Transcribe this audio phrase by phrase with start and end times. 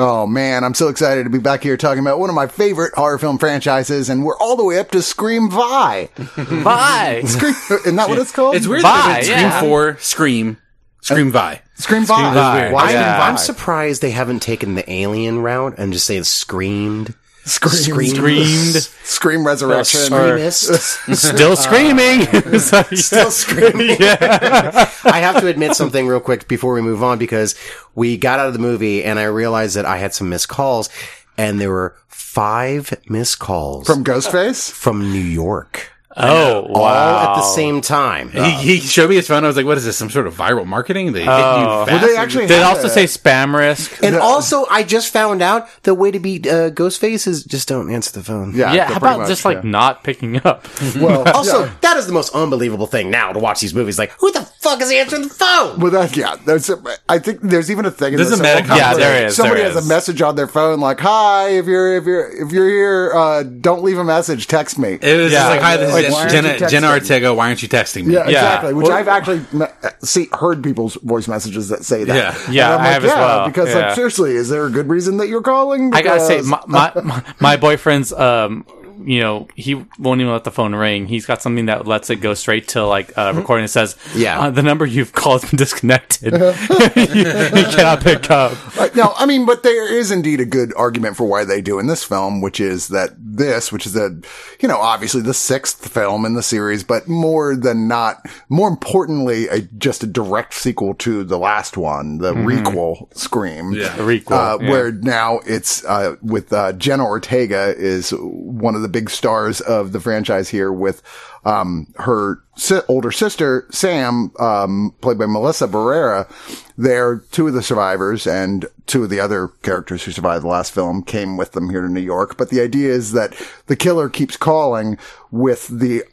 [0.00, 2.94] Oh man, I'm so excited to be back here talking about one of my favorite
[2.94, 6.08] horror film franchises, and we're all the way up to Scream Vi.
[6.16, 7.22] Vi.
[7.22, 8.54] Scream, isn't that what it's called?
[8.54, 9.60] It's weird Vi, it's Scream yeah.
[9.60, 10.56] 4, Scream,
[11.00, 11.60] Scream Vi.
[11.74, 12.34] Scream Vi.
[12.34, 12.72] Vi.
[12.72, 13.22] Why Yeah.
[13.22, 17.14] I'm surprised they haven't taken the alien route and just say screamed.
[17.48, 18.14] Scream.
[18.14, 18.74] Screamed.
[19.04, 20.00] Scream Resurrection.
[20.00, 21.14] Screamists.
[21.16, 22.26] Still screaming.
[22.54, 22.96] Uh, Sorry.
[22.96, 23.96] Still screaming.
[24.00, 27.54] I have to admit something real quick before we move on because
[27.94, 30.88] we got out of the movie and I realized that I had some missed calls
[31.36, 34.70] and there were five missed calls From Ghostface?
[34.70, 35.92] from New York.
[36.18, 36.80] Oh, wow.
[36.80, 38.30] All at the same time.
[38.30, 39.44] He, he showed me his phone.
[39.44, 39.96] I was like, "What is this?
[39.96, 41.84] Some sort of viral marketing?" They hit you Oh.
[41.86, 41.90] fast.
[42.02, 44.02] Well, they actually Did it also a- say spam risk?
[44.02, 47.90] And also, I just found out the way to beat uh, Ghostface is just don't
[47.92, 48.54] answer the phone.
[48.54, 49.70] Yeah, yeah, how about much, just like yeah.
[49.70, 50.66] not picking up?
[50.96, 51.72] Well, Also, yeah.
[51.82, 53.98] that is the most unbelievable thing now to watch these movies.
[53.98, 55.78] Like, who the fuck is answering the phone?
[55.80, 56.68] Well, that, yeah, there's.
[56.70, 58.12] A, I think there's even a thing.
[58.12, 59.86] In There's this a meta film Yeah, there is, Somebody there has is.
[59.86, 63.42] a message on their phone like, "Hi, if you're if you're if you're here, uh,
[63.42, 64.46] don't leave a message.
[64.46, 65.38] Text me." It was Yeah.
[65.38, 66.68] just like, "Hi, this Like, is Jenna, you?
[66.68, 67.34] Jenna Ortega.
[67.34, 68.74] Why aren't you texting me?" Yeah, exactly.
[68.74, 69.66] Which Well- I've actually me-
[70.02, 72.16] see heard people's voice messages that say that.
[72.16, 72.50] Yeah.
[72.50, 73.46] Yeah, I'm I like, have as well.
[73.46, 73.86] Because Yeah.
[73.86, 75.92] like seriously, is there a good reason that you're calling?
[75.94, 78.64] I gotta say, my, my, my, my boyfriend's, um,
[79.04, 81.06] you know, he won't even let the phone ring.
[81.06, 83.64] He's got something that lets it go straight to like uh, recording.
[83.64, 84.40] It says, Yeah.
[84.40, 86.32] uh, the number you've called has been disconnected.
[86.32, 86.38] you,
[87.06, 91.16] you cannot pick up." Right, no, I mean, but there is indeed a good argument
[91.16, 94.18] for why they do in this film, which is that this, which is a,
[94.60, 99.46] you know, obviously the sixth film in the series, but more than not, more importantly,
[99.48, 103.72] a, just a direct sequel to the last one, the requel Scream.
[103.72, 104.70] The requel, Uh, yeah.
[104.70, 109.92] Where now it's, uh, with, uh, Jenna Ortega is one of the big stars of
[109.92, 111.02] the franchise here with,
[111.44, 116.28] um, her si- older sister, Sam, um, played by Melissa Barrera.
[116.76, 120.72] They're two of the survivors and two of the other characters who survived the last
[120.72, 122.36] film came with them here to New York.
[122.36, 123.34] But the idea is that
[123.66, 124.98] the killer keeps calling
[125.30, 126.04] with the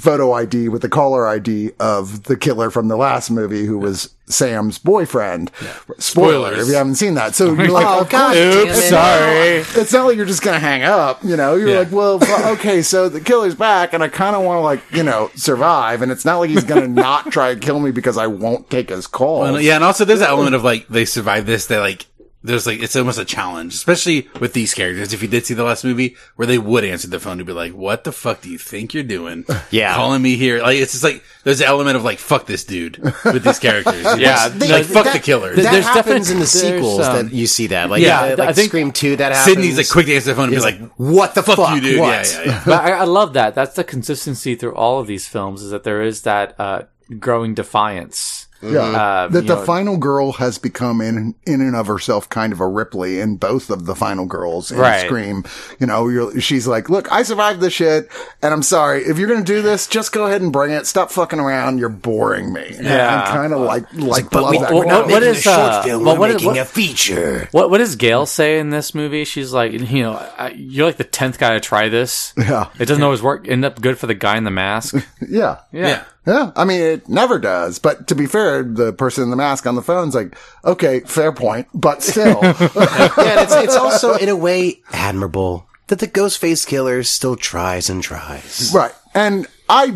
[0.00, 4.14] photo ID, with the caller ID of the killer from the last movie who was
[4.26, 5.50] Sam's boyfriend.
[5.98, 6.58] Spoiler Spoilers.
[6.62, 7.34] if you haven't seen that.
[7.34, 9.56] So oh you're like, Oh, God Oops, sorry.
[9.80, 11.56] it's not like you're just gonna hang up, you know.
[11.56, 11.78] You're Yeah.
[11.80, 12.20] like, well,
[12.52, 16.02] okay, so the killer's back, and I kind of want to like, you know, survive.
[16.02, 18.90] And it's not like he's gonna not try to kill me because I won't take
[18.90, 19.40] his call.
[19.40, 21.66] Well, yeah, and also there's that element of like they survive this.
[21.66, 22.06] They like
[22.42, 25.12] there's like it's almost a challenge, especially with these characters.
[25.12, 27.52] If you did see the last movie where they would answer the phone to be
[27.52, 29.44] like, "What the fuck do you think you're doing?
[29.70, 29.94] Yeah.
[29.94, 32.98] calling me here." Like it's just like there's an element of like, "Fuck this dude"
[33.24, 34.02] with these characters.
[34.18, 35.54] Yeah, It's like fuck that- the killer.
[35.54, 37.90] That There's happens in the sequels um, that you see that.
[37.90, 39.44] Like, Yeah, yeah, like I think Scream 2, that happens.
[39.54, 41.74] Sidney's like quick to answer the phone and be like, like, what the "Fuck, fuck?
[41.74, 42.26] you, do?" What?
[42.32, 42.62] Yeah, yeah, yeah.
[42.66, 43.54] but I, I love that.
[43.54, 46.82] That's the consistency through all of these films is that there is that uh,
[47.18, 48.46] growing defiance.
[48.62, 52.52] Yeah, Uh, that the know- final girl has become in in and of herself kind
[52.52, 55.06] of a Ripley in both of the final girls in Right.
[55.06, 55.44] Scream.
[55.78, 58.10] You know, you're, she's like, look, I survived this shit,
[58.42, 60.86] and I'm sorry if you're gonna do this, just go ahead and bring it.
[60.86, 61.78] Stop fucking around.
[61.78, 62.66] You're boring me.
[62.76, 63.22] And Yeah.
[63.24, 64.72] I kind of like like But love we, that.
[64.74, 66.04] we're not what making a short uh, film.
[66.04, 67.48] we're what is- making what- a feature.
[67.52, 69.24] What what does Gale say in this movie?
[69.24, 72.34] She's like, you know, I, you're like the tenth guy to try this.
[72.36, 72.66] Yeah.
[72.78, 73.48] it doesn't always work.
[73.48, 74.94] End up good for the guy in the mask.
[75.26, 75.58] yeah.
[75.72, 75.88] yeah.
[75.88, 77.78] Yeah, I mean, it never does.
[77.78, 81.32] But to be fair, the person in the mask on the phone's like, okay, fair
[81.32, 82.40] point, but still.
[82.42, 87.90] yeah, and it's, it's also, in a way, admirable that the Ghostface killer still tries
[87.90, 88.70] and tries.
[88.72, 88.92] right.
[89.12, 89.92] And I,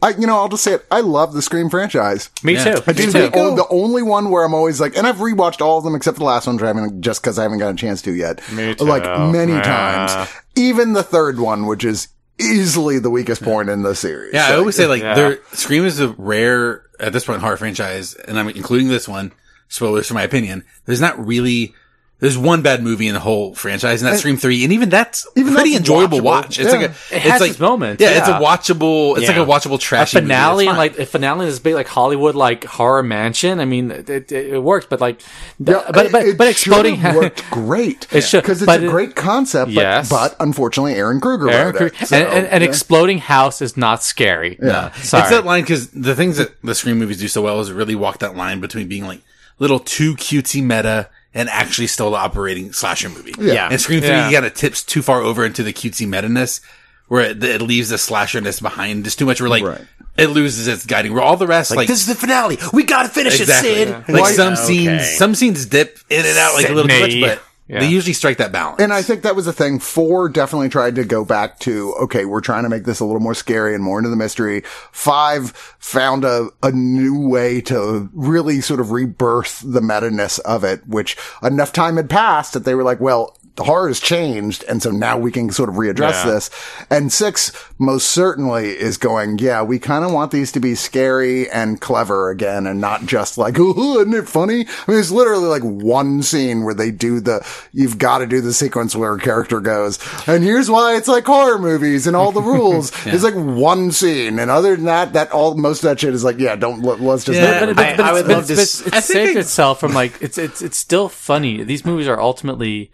[0.00, 0.86] I, you know, I'll just say it.
[0.88, 2.30] I love the Scream franchise.
[2.44, 2.76] Me Yeah.
[2.76, 2.82] too.
[2.86, 3.10] I Me too.
[3.10, 5.96] The, o- the only one where I'm always like, and I've rewatched all of them
[5.96, 8.40] except for the last one, driving just because I haven't got a chance to yet.
[8.52, 8.84] Me too.
[8.84, 9.02] Like
[9.32, 9.62] many Yeah.
[9.62, 10.30] times.
[10.54, 12.06] Even the third one, which is
[12.38, 14.34] easily the weakest point in the series.
[14.34, 15.34] Yeah, I always say like Yeah.
[15.52, 19.32] Scream is a rare at this point horror franchise, and I'm including this one.
[19.68, 20.64] Spoilers for my opinion.
[20.84, 21.74] There's not really
[22.18, 25.26] there's one bad movie in the whole franchise, and that's Scream Three, and even that's
[25.36, 26.22] Even pretty that's enjoyable watchable.
[26.22, 26.58] watch.
[26.58, 26.78] It's Yeah.
[26.78, 29.18] like a, It it's has like its moments, Yeah, it's a watchable.
[29.18, 29.38] It's Yeah.
[29.38, 30.24] like a watchable a trashy movie.
[30.24, 33.60] finale It's and like a finale in this big like Hollywood like horror mansion.
[33.60, 35.20] I mean, it, it, it works, but like,
[35.58, 36.96] Yeah, but but it but exploding.
[36.96, 38.06] have worked great.
[38.12, 39.74] It should- because it's but a it- great concept.
[39.74, 40.08] But, Yes.
[40.08, 42.06] but unfortunately, Ehren Kruger Ehren wrote Krug- it.
[42.08, 42.68] So, and, and an yeah.
[42.68, 44.58] exploding house is not scary.
[44.62, 44.90] Yeah.
[45.02, 45.22] sorry.
[45.22, 47.94] It's that line because the things that the Scream movies do so well is really
[47.94, 49.20] walk that line between being like
[49.58, 53.34] little too cutesy meta and actually still the operating slasher movie.
[53.38, 53.68] Yeah.
[53.70, 54.32] And Scream 3 Yeah.
[54.32, 56.60] kind of tips too far over into the cutesy meta-ness
[57.08, 59.40] where it, it leaves the slasherness behind just too much.
[59.40, 59.82] Where like Right.
[60.16, 61.12] it loses its guiding.
[61.12, 62.58] Where all the rest Like, like, this is the finale.
[62.72, 63.70] We gotta finish exactly.
[63.70, 64.08] it, Sid.
[64.08, 64.62] Like Why- some Okay.
[64.64, 67.80] scenes, some scenes dip in and out like a little too much, but Yeah.
[67.80, 68.80] they usually strike that balance.
[68.80, 69.80] And I think that was the thing.
[69.80, 73.20] Four definitely tried to go back to, okay, we're trying to make this a little
[73.20, 74.62] more scary and more into the mystery.
[74.92, 80.86] Five found a, a new way to really sort of rebirth the meta-ness of it,
[80.86, 84.64] which enough time had passed that they were like, well, the horror has changed.
[84.68, 86.32] And so now we can sort of readdress Yeah.
[86.32, 86.50] this.
[86.90, 91.50] And six most certainly is going, yeah, we kind of want these to be scary
[91.50, 94.66] and clever again and not just like, oh, isn't it funny?
[94.86, 98.40] I mean, it's literally like one scene where they do the, you've got to do
[98.40, 99.98] the sequence where a character goes,
[100.28, 102.92] and here's why it's like horror movies and all the rules.
[103.06, 104.38] It's like one scene.
[104.38, 107.00] And other than that, that all, most of that shit is like, yeah, don't, let,
[107.00, 107.64] let's just, Yeah.
[107.64, 109.40] but, but, I- but I it's- would but love it's- to but It's saved I-
[109.40, 111.62] itself from like it's it's it's still funny.
[111.62, 112.90] These movies are ultimately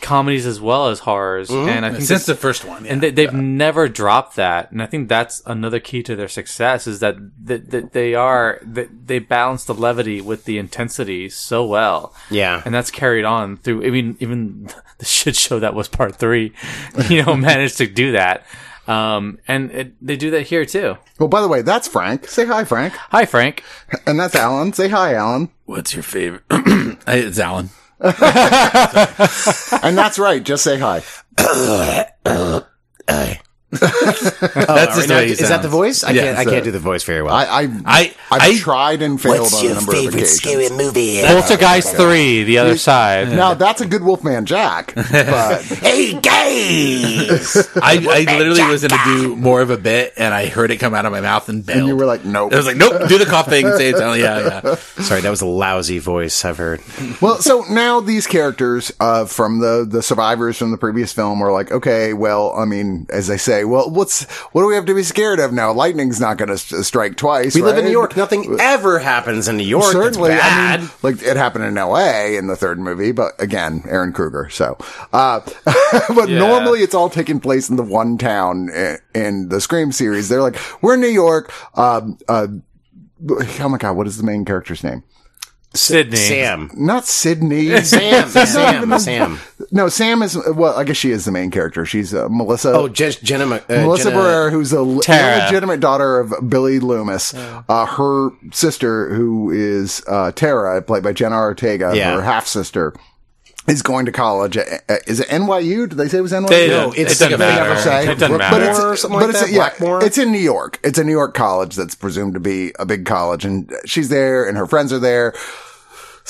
[0.00, 2.92] comedies as well as horrors, and I think Since this- the first one, yeah.
[2.92, 4.70] and they, they've never dropped that.
[4.72, 8.58] And I think that's another key to their success is that that, that they are
[8.62, 12.14] that they balance the levity with the intensity so well.
[12.30, 12.62] Yeah.
[12.64, 13.86] and that's carried on through.
[13.86, 14.68] I mean, even
[14.98, 16.52] the shit show that was part three,
[17.08, 18.46] you know, managed to do that.
[18.88, 20.96] Um, and it, they do that here too.
[21.18, 22.26] well, by the way, that's Frank.
[22.26, 22.92] Say hi, Frank.
[22.94, 23.62] Hi, Frank.
[24.04, 24.72] And that's Alan.
[24.72, 25.50] Say hi, Alan.
[25.66, 26.42] What's your favorite?
[27.06, 27.70] Hey, it's Alan.
[29.82, 30.42] And that's right.
[30.42, 31.02] Just say hi.
[33.70, 36.02] That's All right, just the now, is that the voice?
[36.02, 36.38] I Yeah, can't.
[36.38, 37.34] I can't do the voice very well.
[37.34, 40.30] I, I, I, I've I, tried and failed on a number of occasions.
[40.30, 41.22] Scary movie?
[41.22, 43.28] Poltergeist three, the other side.
[43.28, 47.68] Now that's a good Wolfman Jack, but Hey, guys!
[47.80, 50.78] I, I literally was going to do more of a bit, and I heard it
[50.78, 51.78] come out of my mouth and bailed.
[51.78, 52.52] and you were like, nope.
[52.52, 54.20] I was like, nope, do the cough thing, say it's Alan.
[54.20, 54.74] Yeah, yeah.
[54.74, 56.80] Sorry, that was a lousy voice I've heard.
[57.20, 61.52] Well, so now these characters uh, from the the survivors from the previous film are
[61.52, 64.94] like, okay, well, I mean, as they say, well, what's what do we have to
[64.94, 65.72] be scared of now?
[65.72, 67.54] Lightning's not going to strike twice.
[67.54, 67.84] We live in?
[67.84, 68.16] New York.
[68.16, 69.92] Nothing ever happens in New York.
[69.92, 72.36] Certainly, I mean, like it happened in L.A.
[72.36, 74.48] in the third movie, but again, Ehren Kruger.
[74.50, 74.76] So,
[75.12, 75.40] uh,
[76.14, 76.38] but Yeah.
[76.38, 80.28] normally it's all taking place in the one town in, in the Scream series.
[80.28, 81.52] They're like, we're in New York.
[81.78, 82.46] Um, uh,
[83.60, 85.02] oh my god, what is the main character's name?
[85.74, 86.16] Sidney.
[86.16, 86.70] Sam.
[86.74, 87.80] Not Sidney.
[87.82, 88.28] Sam.
[88.28, 88.98] She's Sam.
[88.98, 89.38] Sam.
[89.70, 91.84] No, Sam is, well, I guess she is the main character.
[91.86, 92.72] She's uh, Melissa.
[92.72, 93.44] Oh, Je- Jenna.
[93.46, 95.42] Uh, Melissa Jenna- Barrera, who's a Tara.
[95.44, 97.34] illegitimate daughter of Billy Loomis.
[97.34, 102.14] Uh, her sister, who is uh, Tara, played by Jenna Ortega, Yeah.
[102.16, 102.92] her half sister,
[103.70, 104.56] is going to college.
[104.56, 105.88] At, uh, is it NYU?
[105.88, 106.48] Did they say it was NYU?
[106.48, 107.76] They- No, it it's doesn't they matter.
[107.80, 108.02] say.
[108.12, 108.92] It doesn't But matter.
[108.92, 110.04] it's, but like it's, that, yeah, Blackmore?
[110.04, 110.78] it's in New York.
[110.82, 114.46] It's a New York college that's presumed to be a big college, and she's there,
[114.48, 115.32] and her friends are there.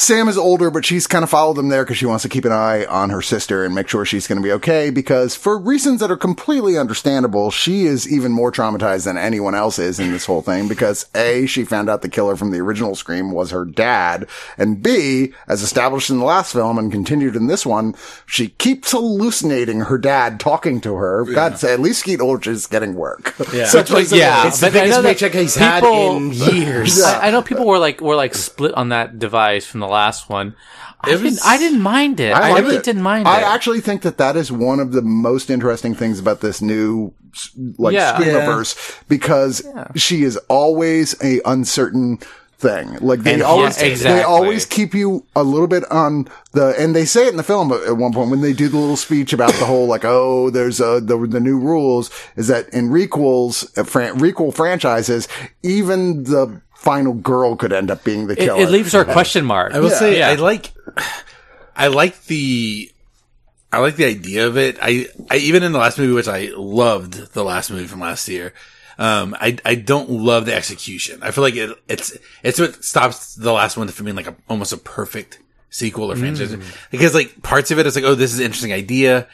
[0.01, 2.47] Sam is older, but she's kind of followed them there because she wants to keep
[2.47, 4.89] an eye on her sister and make sure she's going to be okay.
[4.89, 9.79] Because for reasons that are completely understandable, she is even more traumatized than anyone else
[9.79, 10.69] is in this whole thing.
[10.69, 14.27] Because A, she found out the killer from the original Scream was her dad.
[14.57, 18.93] And B, as established in the last film and continued in this one, she keeps
[18.93, 21.27] hallucinating her dad talking to her.
[21.27, 23.35] God, say, at least Skeet Ulrich is getting work.
[23.53, 23.67] Yeah.
[23.71, 27.03] So Which was- it's- yeah, It's the but biggest paycheck he's had in years.
[27.03, 30.29] I, I know people were like were like split on that device from the last
[30.31, 30.55] one.
[31.03, 32.33] I, was- didn't, I didn't mind it.
[32.33, 32.85] I, liked really it.
[32.85, 33.45] didn't mind I it.
[33.45, 37.13] actually think that that is one of the most interesting things about this new,
[37.79, 38.17] like, Yeah.
[38.17, 39.67] Screamiverse because
[39.97, 42.19] she is always a uncertain
[42.59, 42.99] thing.
[43.01, 46.95] Like they And always, yeah, they always keep you a little bit on the, and
[46.95, 49.33] they say it in the film at one point when they do the little speech
[49.33, 53.67] about the whole like, oh, there's a, the, the new rules is that in requels,
[53.79, 55.27] uh, fran- requel franchises,
[55.63, 58.61] even the final girl could end up being the killer.
[58.63, 59.73] it leaves her a question mark.
[59.75, 60.29] I will say Yeah.
[60.31, 60.73] I like
[61.77, 62.91] I like the
[63.73, 64.79] I like the idea of it.
[64.83, 68.27] I, I even in the last movie, which I loved the last movie from last
[68.29, 68.53] year.
[68.99, 71.23] Um, I I don't love the execution.
[71.23, 74.35] I feel like it it's it's what stops the last one from being like a
[74.49, 75.39] almost a perfect
[75.71, 76.57] sequel or franchise
[76.91, 79.29] because like parts of it is like oh this is an interesting idea,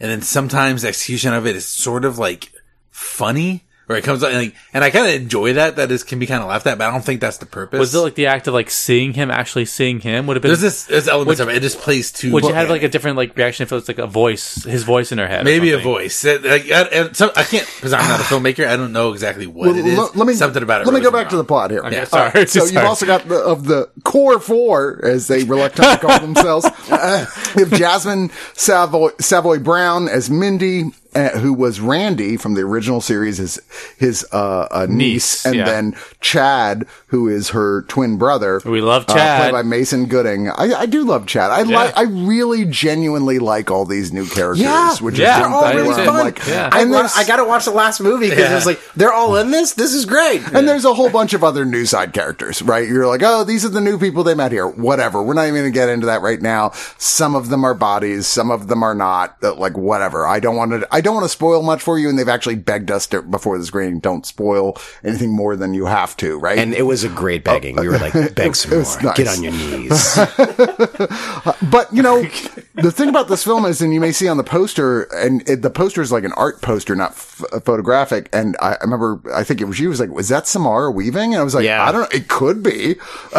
[0.00, 2.50] and then sometimes the execution of it is sort of like
[2.90, 3.64] funny.
[3.86, 6.18] Where it comes out and, like, and I kind of enjoy that, that is, can
[6.20, 7.80] be kind of laughed at, but I don't think that's the purpose.
[7.80, 10.50] Was it like the act of like seeing him actually seeing him would have been?
[10.50, 11.56] there's this, there's elements of it.
[11.56, 12.32] It just plays too.
[12.32, 14.84] would you have like a different like reaction if it was like a voice, his
[14.84, 15.40] voice in her head?
[15.42, 16.24] or Maybe a voice.
[16.24, 19.12] It- Like, I, and so, I can't, because I'm not a filmmaker, I don't know
[19.12, 19.98] exactly what it is.
[19.98, 20.86] L- let me Something about it.
[20.86, 21.80] Let me go back to the plot here.
[21.84, 22.46] Okay, All sorry.
[22.46, 22.72] so Sorry.
[22.72, 26.66] you've also got the of the core four, as they reluctantly call themselves.
[26.90, 30.84] Uh, you have Jasmine Savoy, Savoy Brown as Mindy.
[31.14, 33.60] Uh, who was Randy from the original series, his
[33.98, 35.64] his uh, uh, niece, Niece, and yeah.
[35.66, 38.62] then Chad, who is her twin brother.
[38.64, 39.40] We love uh, Chad.
[39.42, 40.48] played by Mason Gooding.
[40.48, 41.50] I, I do love Chad.
[41.50, 41.94] I like.
[41.98, 44.60] I really genuinely like all these new characters.
[44.62, 44.94] Yeah.
[45.00, 45.36] which Yeah.
[45.36, 46.24] is They're all really fun.
[46.24, 46.70] like, Yeah.
[46.72, 48.56] I, and wa- I gotta watch the last movie because Yeah.
[48.56, 49.74] it's like they're all in this.
[49.74, 50.42] This is great.
[50.54, 52.88] And there's a whole bunch of other new side characters, right?
[52.88, 54.66] You're like, oh, these are the new people they met here.
[54.66, 55.22] Whatever.
[55.22, 56.70] We're not even going to get into that right now.
[56.96, 59.36] Some of them are bodies, some of them are not.
[59.42, 60.26] Like whatever.
[60.26, 60.88] I don't want to.
[60.90, 62.08] I don't want to spoil much for you.
[62.08, 65.86] And they've actually begged us to, before the screening, don't spoil anything more than you
[65.86, 66.58] have to, right?
[66.58, 67.76] And it was a great begging.
[67.76, 68.80] We were like, beg some more.
[69.02, 69.16] nice.
[69.16, 70.18] Get on your knees.
[71.70, 72.24] But you know,
[72.74, 75.62] the thing about this film is, and you may see on the poster, and it,
[75.62, 78.28] the poster is like an art poster, not f- photographic.
[78.32, 79.88] And I, I remember, I think it was you.
[79.90, 81.34] Was like, was that Samara Weaving?
[81.34, 81.84] And I was like, Yeah.
[81.84, 82.16] I don't know.
[82.18, 82.96] It could be.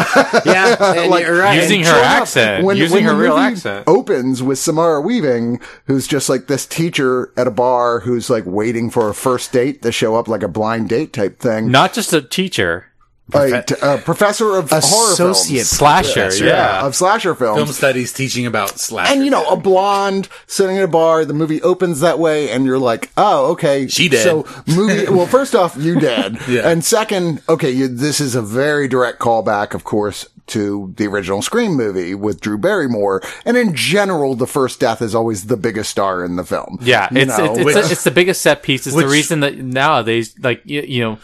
[0.46, 0.75] yeah,
[1.10, 1.62] Like, you're right.
[1.62, 3.88] Using her sure enough, accent, using the her real accent.
[3.88, 8.90] Opens with Samara Weaving, who's just like this teacher at a bar who's like waiting
[8.90, 11.72] for a first date to show up, like a blind date type thing.
[11.72, 12.86] Not just a teacher,
[13.34, 14.82] a, t- a professor of horror
[15.15, 15.20] films.
[15.39, 16.13] Associate slasher.
[16.13, 16.46] professor.
[16.46, 16.86] Yeah.
[16.86, 17.58] of slasher films.
[17.58, 19.13] Film studies teaching about slasher.
[19.13, 21.25] And you know, a blonde sitting at a bar.
[21.25, 24.24] The movie opens that way, and you're like, "Oh, okay." She dead.
[24.24, 25.08] So movie.
[25.12, 26.38] well, first off, you dead.
[26.48, 26.70] Yeah.
[26.70, 31.42] And second, okay, you, this is a very direct callback, of course, to the original
[31.42, 33.22] Scream movie with Drew Barrymore.
[33.46, 36.77] And in general, the first death is always the biggest star in the film.
[36.82, 38.86] Yeah, it's know, it's, it's, which- a- it's the biggest set piece.
[38.86, 41.18] It's which- the reason that nowadays, like you, you know,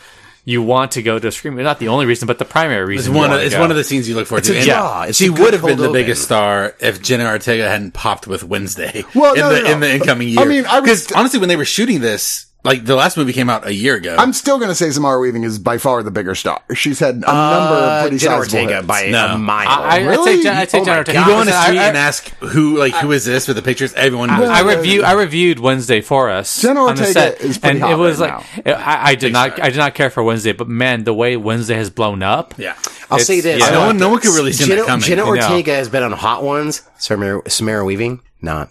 [0.50, 1.56] you want to go to a scream.
[1.56, 3.14] Not the only reason, but the primary reason.
[3.14, 3.62] you one of it's go.
[3.62, 4.58] one of the scenes you look forward It's to.
[4.60, 5.04] a draw.
[5.04, 9.04] It's she would have been the biggest star if Jenna Ortega hadn't popped with Wednesday
[9.14, 9.72] Well, in no, the no, no.
[9.74, 10.46] in the incoming I year.
[10.50, 13.50] mean, I was- because honestly, when they were shooting this, like the last movie came
[13.50, 14.16] out a year ago.
[14.20, 16.62] I'm still going to say Samara Weaving is by far the bigger star.
[16.76, 18.88] She's had a number of Uh, pretty Jenna sizable Ortega hits.
[18.88, 19.28] by No.
[19.28, 19.68] a mile.
[19.68, 20.32] I, I, Really?
[20.32, 21.20] I take, Jen- I take Oh Jenna Ortega.
[21.20, 23.48] you go on the Listen, I- street I- and ask who, like, who is this
[23.48, 23.94] with the pictures?
[23.94, 24.50] Everyone knows.
[24.50, 26.62] I Well, review I reviewed Wednesday for us.
[26.62, 29.16] Jenna on the Ortega set, is pretty and hot it was right like I, I
[29.16, 29.66] did not star.
[29.66, 32.54] I did not care for Wednesday, but man, the way Wednesday has blown up.
[32.58, 32.76] yeah.
[33.12, 33.60] I'll say this.
[33.60, 33.72] yeah.
[33.72, 35.04] no one, no one could really see Jenna, that coming.
[35.06, 35.42] Jenna You know.
[35.48, 36.84] Ortega has been on Hot Ones.
[37.00, 38.70] Samara, Samara Weaving, not.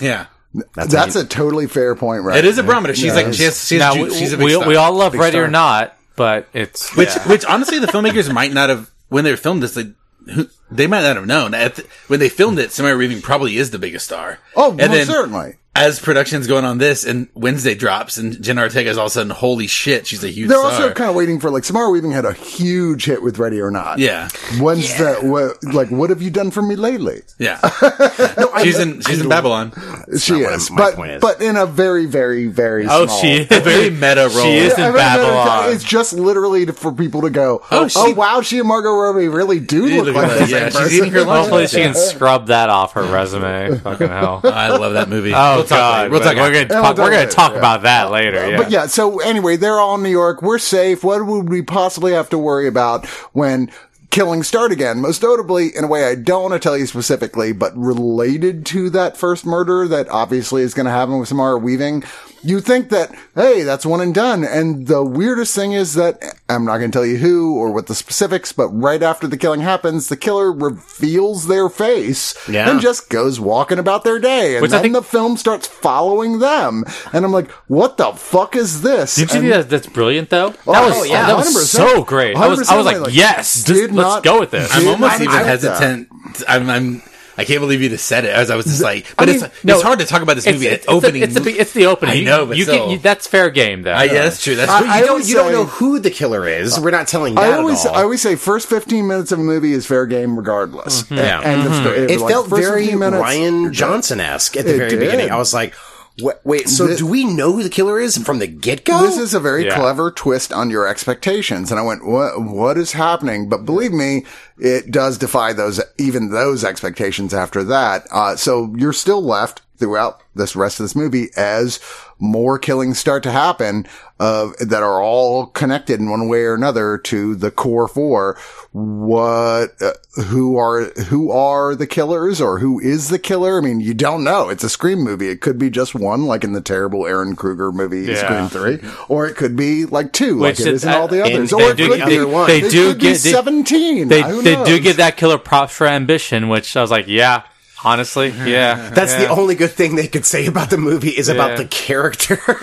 [0.00, 0.26] yeah.
[0.74, 2.38] That's, a totally fair point, right?
[2.38, 2.94] It is a barometer.
[2.94, 4.66] She's Yeah, like, it's- she has, she has Now ju- she's a big we, star.
[4.66, 5.50] we all love Big Ready or star.
[5.50, 7.28] Not, but it's which, yeah.
[7.28, 9.92] which honestly, the filmmakers might not have, when they filmed this, they,
[10.34, 11.54] who, they might not have known.
[11.54, 14.38] At the, when they filmed it, Samara Weaving probably is the biggest star.
[14.56, 15.54] Oh, and well, then certainly.
[15.80, 19.12] As production's going on this and Wednesday drops and Jenna Ortega is all of a
[19.14, 20.70] sudden, holy shit, she's a huge They're star.
[20.72, 23.70] also kind of waiting for like Samara Weaving had a huge hit with Ready or
[23.70, 23.98] Not.
[23.98, 24.28] yeah.
[24.58, 25.22] When's that?
[25.24, 27.22] What, like, what have you done for me lately?
[27.38, 27.58] Yeah.
[28.62, 29.72] she's in, she's in Babylon.
[30.18, 31.20] she not what is, my but point is.
[31.22, 33.20] but in a very very very oh small.
[33.20, 34.42] she A very meta role.
[34.44, 35.72] She is in I mean, no, no, no, Babylon.
[35.72, 39.28] It's just literally for people to go, oh, oh, she- wow, she and Margot Robbie
[39.28, 40.96] really do You look look like at the that, same yeah, she's person.
[40.98, 41.40] eating her lunch.
[41.40, 43.78] Hopefully she can scrub that off her resume.
[43.78, 44.40] Fucking hell.
[44.44, 45.32] I love that movie.
[45.34, 46.10] Oh We'll talk god.
[46.10, 48.50] we'll talk we're gonna talk, we'll we're gonna talk talk about that later.
[48.50, 48.56] Yeah.
[48.56, 50.42] But yeah, so anyway, they're all in New York.
[50.42, 51.02] We're safe.
[51.04, 53.70] What would we possibly have to worry about when
[54.10, 55.00] killings start again?
[55.00, 58.90] Most notably, in a way I don't want to tell you specifically, but related to
[58.90, 62.04] that first murder that obviously is going to happen with Samara Weaving.
[62.42, 64.44] You think that, hey, that's one and done.
[64.44, 67.86] And the weirdest thing is that I'm not going to tell you who or what
[67.86, 72.70] the specifics, but right after the killing happens, the killer reveals their face Yeah.
[72.70, 74.54] and just goes walking about their day.
[74.54, 76.84] And Which then think- the film starts following them.
[77.12, 79.16] And I'm like, what the fuck is this?
[79.16, 80.54] Did you And- think that that's brilliant though?
[80.66, 82.36] Oh, that was, Oh, yeah, that was so great.
[82.36, 84.70] I was I was 100% like, yes, just, did let's not- go with this.
[84.72, 85.80] I'm almost even expect that.
[85.80, 86.08] hesitant.
[86.48, 87.02] I'm, I'm,
[87.40, 88.30] I can't believe you just said it.
[88.30, 90.36] As I was just like, but I mean, it's, no, it's hard to talk about
[90.36, 90.66] this movie.
[90.66, 91.20] It's, it's, opening.
[91.20, 92.18] The, it's, the, it's the opening.
[92.18, 92.92] I know, but you, still.
[92.92, 93.92] you, that's fair game though.
[93.92, 94.54] I, yeah, that's true.
[94.56, 94.86] That's I- true.
[94.88, 96.78] You I don't, always you don't know who the killer is.
[96.78, 97.96] We're not telling that I always, at all.
[97.98, 101.02] I always say first 15 minutes of a movie is fair game regardless.
[101.04, 101.14] Mm-hmm.
[101.14, 101.40] A- Yeah.
[101.42, 101.98] End of story.
[101.98, 105.00] it Like, felt very minutes- Rian Johnson esque at the very did.
[105.00, 105.30] beginning.
[105.30, 105.74] I was like,
[106.22, 109.00] wait, wait so Thi- do we know who the killer is from the get go?
[109.02, 109.74] This is a very Yeah.
[109.76, 111.70] clever twist on your expectations.
[111.70, 113.48] And I went, what, what is happening?
[113.48, 114.24] But believe me,
[114.58, 118.06] it does defy those, even those expectations after that.
[118.10, 121.80] Uh, so you're still left throughout this rest of this movie as
[122.20, 123.86] more killings start to happen
[124.20, 128.38] uh, that are all connected in one way or another to the core four.
[128.72, 129.92] What, uh,
[130.26, 133.58] who are, who are the killers or who is the killer?
[133.58, 134.48] I mean, you don't know.
[134.48, 135.28] It's a Scream movie.
[135.28, 138.48] It could be just one, like in the terrible Ehren Kruger movie, Yeah.
[138.48, 141.22] Scream 3, or it could be like two, Which like it is- in all the
[141.24, 141.52] others.
[141.52, 142.46] Or it do- could they- be, one.
[142.48, 144.08] they it do get- they- 17.
[144.08, 147.42] They they do get that killer props for ambition, which I was like, yeah,
[147.84, 148.90] honestly, yeah.
[148.90, 151.34] That's the only good thing they could say about the movie is Yeah.
[151.34, 152.38] about the character.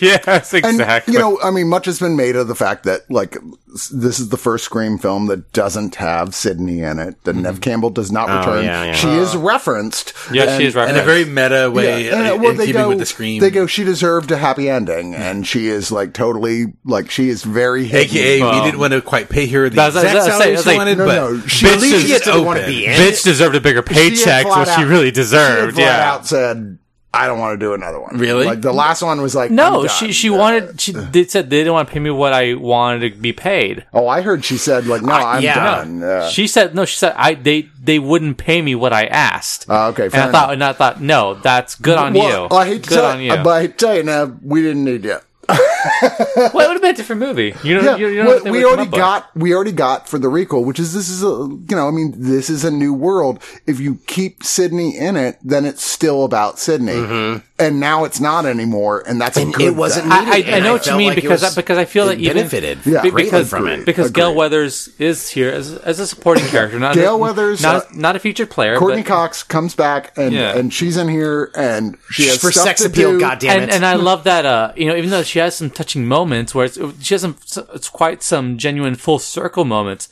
[0.00, 1.14] yes, And, exactly.
[1.14, 3.42] you know, I mean, much has been made of the fact that, like, s-
[3.90, 7.22] this is the first Scream film that doesn't have Sidney in it.
[7.24, 8.64] That Neve Campbell does not return.
[8.64, 8.92] yeah, yeah.
[8.94, 10.12] She is referenced.
[10.32, 12.82] Yeah, she is in a very meta way, Yeah, and, uh, well, in they keeping
[12.82, 13.40] go, with the scream.
[13.40, 17.42] They go, she deserved a happy ending, and she is like totally, like, she is
[17.44, 18.10] very hidden.
[18.16, 20.62] AKA, we didn't want to quite pay her the That's- exact that's- that's- salary that's
[20.64, 22.44] she like- wanted, No, but no, she- bitch At least is she gets to open.
[22.44, 22.92] want to be in.
[22.92, 25.76] Bitch deserved a bigger paycheck, flat which she out- really She deserved.
[25.78, 26.12] had flat Yeah.
[26.12, 26.78] out said,
[27.14, 28.16] I don't want to do another one.
[28.16, 28.46] Really?
[28.46, 31.74] Like, the last one was like, No, she she wanted she they said they didn't
[31.74, 33.84] want to pay me what I wanted to be paid.
[33.92, 35.54] Oh, I heard she said, like, no, I'm yeah.
[35.54, 36.00] done.
[36.00, 36.28] Yeah.
[36.28, 36.86] She said no.
[36.86, 39.66] She said I they they wouldn't pay me what I asked.
[39.68, 40.32] Oh, okay, and I enough.
[40.32, 42.56] thought and I thought no, that's good on well, you.
[42.56, 43.36] I hate to good tell on you.
[43.36, 45.18] but I tell you now, we didn't need you.
[45.52, 47.54] Well, it would have been a different movie.
[47.62, 48.98] You know, Yeah, you, you know we, we already up with.
[49.00, 51.90] got we already got for the recall, which is this is a you know I
[51.90, 53.42] mean this is a new world.
[53.66, 57.46] If you keep Sidney in it, then it's still about Sidney, mm-hmm.
[57.62, 60.24] And now it's not anymore, and that's a And good it wasn't thing.
[60.24, 60.48] needed.
[60.48, 62.16] I, I, I know I what you mean like because I, because I feel it
[62.16, 63.02] that even benefited Yeah.
[63.02, 63.86] be- greatly because from it.
[63.86, 64.20] because Agreed.
[64.22, 67.86] Gale Weathers is here as as a supporting character, not Gale a, Weathers, not uh,
[67.90, 68.76] a, not a featured player.
[68.78, 70.56] Courtney but, Cox comes back and Yeah.
[70.56, 73.12] and she's in here and she has for stuff sex to appeal.
[73.12, 73.20] do.
[73.20, 73.70] God and it!
[73.70, 76.64] and I love that uh you know even though she has some touching moments where
[76.66, 77.36] it's she has some
[77.74, 80.08] it's quite some genuine full circle moments,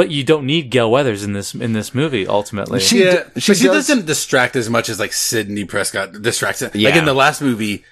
[0.00, 2.80] but you don't need Gale Weathers in this in this movie ultimately.
[2.80, 6.22] She- yeah, d- she but she does- doesn't distract as much as like Sidney Prescott
[6.22, 6.74] distracts it.
[6.74, 7.84] Like in the last movie,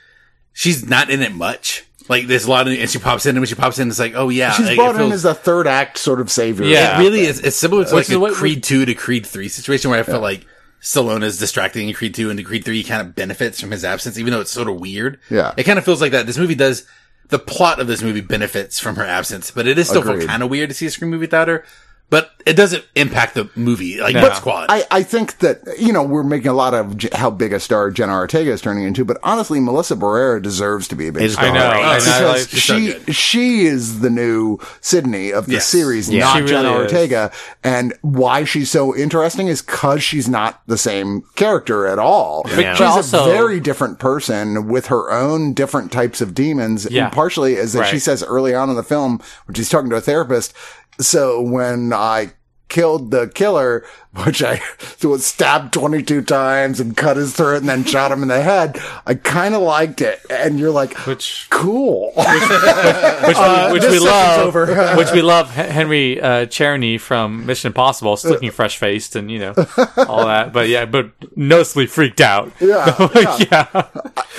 [0.55, 1.85] she's not in it much.
[2.09, 3.99] Like there's a lot of, and she pops in, and when she pops in, it's
[3.99, 6.65] like, oh yeah, she's like, brought it in as a third act sort of savior.
[6.65, 6.97] Yeah.
[6.99, 7.41] It really is.
[7.41, 10.03] It's similar to Which like a what- Creed two to Creed three situation where I
[10.05, 10.47] felt like
[10.81, 13.71] Stallone is distracting in Creed two, and to Creed three he kind of benefits from
[13.73, 15.19] his absence, even though it's sort of weird.
[15.29, 15.53] Yeah.
[15.59, 16.27] it kind of feels like that.
[16.27, 16.87] This movie does.
[17.31, 20.49] The plot of this movie benefits from her absence, but it is still kind of
[20.49, 21.63] weird to see a Scream movie without her.
[22.11, 24.23] But it doesn't impact the movie, like No.
[24.23, 24.73] what's quality.
[24.73, 27.61] I, I think that, you know, we're making a lot of J- how big a
[27.61, 31.25] star Jenna Ortega is turning into, but honestly, Melissa Barrera deserves to be a big
[31.25, 31.45] Is star.
[31.45, 31.77] I know, oh, Right.
[31.77, 35.67] I know, Because like- She's so she, she is the new Sidney of the Yes.
[35.67, 36.25] series, Yeah.
[36.25, 36.93] not She Jenna really is.
[36.93, 37.31] Ortega.
[37.63, 42.47] And why she's so interesting is cause she's not the same character at all.
[42.57, 42.73] Yeah.
[42.73, 46.87] She's also- a very different person with her own different types of demons.
[46.91, 47.05] Yeah.
[47.05, 49.97] And partially, as that she says early on in the film, when she's talking to
[49.97, 50.55] a therapist.
[51.01, 52.33] So when I
[52.69, 53.85] killed the killer,
[54.25, 54.61] which I
[55.03, 58.79] was stabbed 22 times and cut his throat and then shot him in the head,
[59.07, 60.21] I kind of liked it.
[60.31, 62.13] And you're like, Which cool.
[62.17, 64.95] which, we, which this we love, over.
[64.97, 65.51] which we love.
[65.51, 69.55] Henry uh, Czerny from Mission Impossible, is looking fresh faced and you know
[69.97, 70.53] all that.
[70.53, 72.53] But yeah, but noticeably freaked out.
[72.61, 73.39] Yeah, yeah.
[73.51, 73.89] yeah.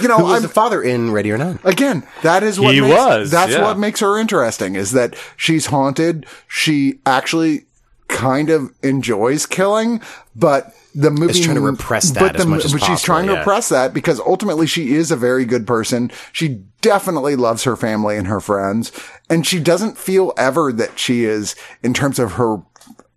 [0.01, 1.63] you know, Who was I'm, the father in Ready or Not?
[1.63, 3.63] Again, that is what He makes, was, that's yeah.
[3.63, 6.25] what makes her interesting is that she's haunted.
[6.47, 7.65] She actually
[8.09, 10.01] kind of enjoys killing,
[10.35, 13.05] but the movie is trying to repress that but as much as but she's possible,
[13.05, 13.39] trying to yeah.
[13.39, 16.11] repress that because ultimately she is a very good person.
[16.33, 18.91] She definitely loves her family and her friends,
[19.29, 22.57] and she doesn't feel ever that she is, in terms of her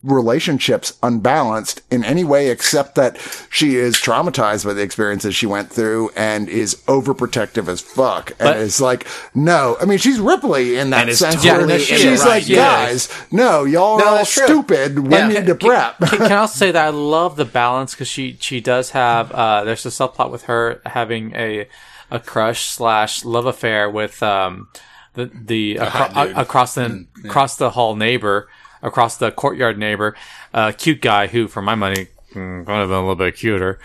[0.03, 3.17] relationships unbalanced in any way except that
[3.51, 8.31] she is traumatized by the experiences she went through and is overprotective as fuck.
[8.33, 9.77] And But- is like no.
[9.81, 12.57] I mean she's ripley in that sense totally where she's it, like right, yeah.
[12.87, 14.45] guys no y'all are all true.
[14.47, 14.99] stupid.
[14.99, 15.29] We Yeah.
[15.29, 15.99] need to prep.
[15.99, 19.31] Can, can I also say that I love the balance because she she does have
[19.33, 21.69] uh, there's a subplot with her having a
[22.11, 24.69] a crush slash love affair with um
[25.15, 28.49] the the acro- hot across the across the hall neighbor
[28.83, 30.15] across the courtyard neighbor
[30.55, 33.79] uh cute guy who for my money could have been a little bit cuter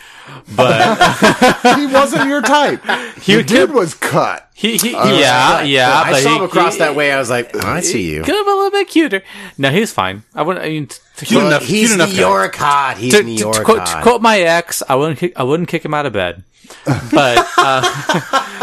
[0.56, 0.96] but
[1.78, 2.82] he wasn't your type
[3.22, 6.44] He the would- dude was cut he, he yeah yeah I but saw he, him
[6.44, 7.12] across he- that way.
[7.12, 8.24] I was like, oh, I see you.
[8.24, 9.22] could have been a little bit cuter
[9.58, 11.64] no he was fine I wouldn't I mean to, Cute enough.
[11.64, 12.22] He's cute enough New guy.
[12.22, 12.98] York hot.
[13.00, 15.42] He's to, New to- to York quote, to quote my ex, I wouldn't kick, I
[15.44, 16.44] wouldn't kick him out of bed.
[16.86, 17.82] But uh,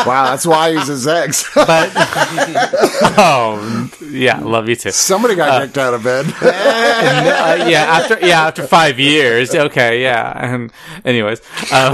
[0.07, 1.93] wow that's why he's his ex but
[3.19, 4.91] oh yeah, love you too.
[4.91, 6.27] somebody got kicked out of bed
[7.45, 10.33] Uh, yeah, after yeah after five years, okay, yeah.
[10.55, 10.73] And
[11.05, 11.41] anyways,
[11.73, 11.93] um,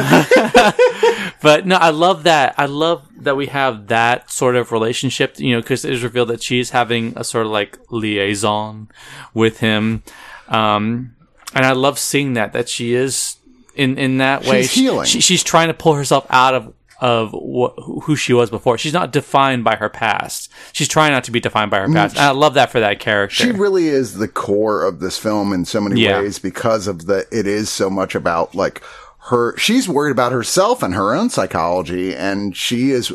[1.43, 2.55] but no, I love that.
[2.59, 5.39] I love that we have that sort of relationship.
[5.39, 8.91] You know, because it is revealed that she's having a sort of like liaison
[9.35, 10.03] with him,
[10.49, 11.17] um,
[11.55, 13.37] and I love seeing that that she is
[13.81, 14.63] in in that way.
[14.63, 15.07] She's She- healing.
[15.07, 18.77] She, she's trying to pull herself out of of what, who she was before.
[18.77, 20.51] She's not defined by her past.
[20.73, 22.17] She's trying not to be defined by her past.
[22.17, 23.37] And I love that for that character.
[23.37, 26.21] She really is the core of this film in so many Yeah.
[26.21, 28.83] ways because of the, it is so much about like
[29.31, 33.11] her, she's worried about herself and her own psychology and she is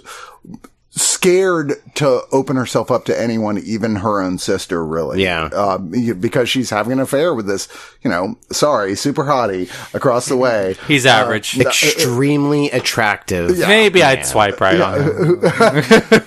[0.98, 5.22] scared to open herself up to anyone, even her own sister, really.
[5.22, 5.46] Yeah.
[5.48, 7.68] Um, you- because she's having an affair with this,
[8.02, 10.76] you know, sorry, super hottie across the way.
[10.88, 11.60] He's average.
[11.60, 13.58] Extremely attractive.
[13.60, 15.40] Maybe I'd swipe right on him.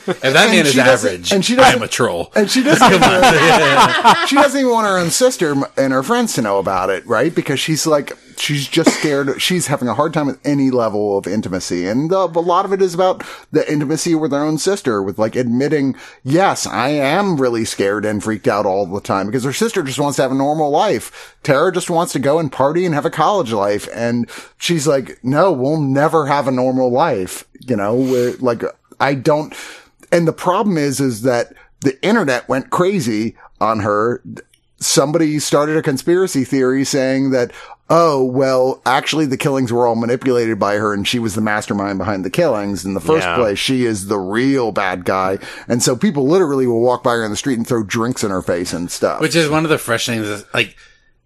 [0.08, 2.30] If that man is average, and she doesn't- I'm a troll.
[2.34, 6.42] And she doesn't, even, she doesn't even want her own sister and her friends to
[6.42, 7.34] know about it, right?
[7.34, 9.40] Because she's like, she's just scared.
[9.40, 11.86] She's having a hard time with any level of intimacy.
[11.86, 15.36] And a lot of it is about the intimacy with her own sister, with like
[15.36, 19.82] admitting, yes, I am really scared and freaked out all the time because her sister
[19.82, 21.36] just wants to have a normal life.
[21.42, 23.88] Tara just wants to go and party and have a college life.
[23.94, 27.44] And she's like, no, we'll never have a normal life.
[27.60, 27.94] You know,
[28.40, 28.62] like,
[29.00, 29.54] I don't,
[30.10, 34.22] and the problem is, is that the internet went crazy on her.
[34.80, 37.52] Somebody started a conspiracy theory saying that,
[37.90, 41.98] oh, well, actually the killings were all manipulated by her and she was the mastermind
[41.98, 42.84] behind the killings.
[42.84, 43.36] In the first Yeah.
[43.36, 45.38] place, she is the real bad guy.
[45.68, 48.30] And so people literally will walk by her in the street and throw drinks in
[48.30, 49.20] her face and stuff.
[49.20, 50.44] Which is one of the fresh things.
[50.52, 50.76] Like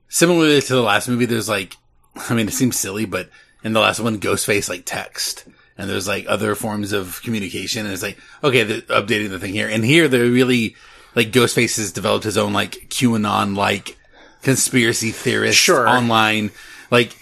[0.09, 1.77] similarly to the last movie, there's like,
[2.29, 3.29] I mean, it seems silly, but
[3.65, 5.45] in the last one, Ghostface like text,
[5.79, 9.69] and there's like other forms of communication, and it's like, okay, updating the thing here,
[9.69, 10.77] and here they're really
[11.15, 13.97] like Ghostface has developed his own like QAnon like
[14.43, 15.89] conspiracy theorist Sure.
[15.89, 16.51] online
[16.91, 17.17] like.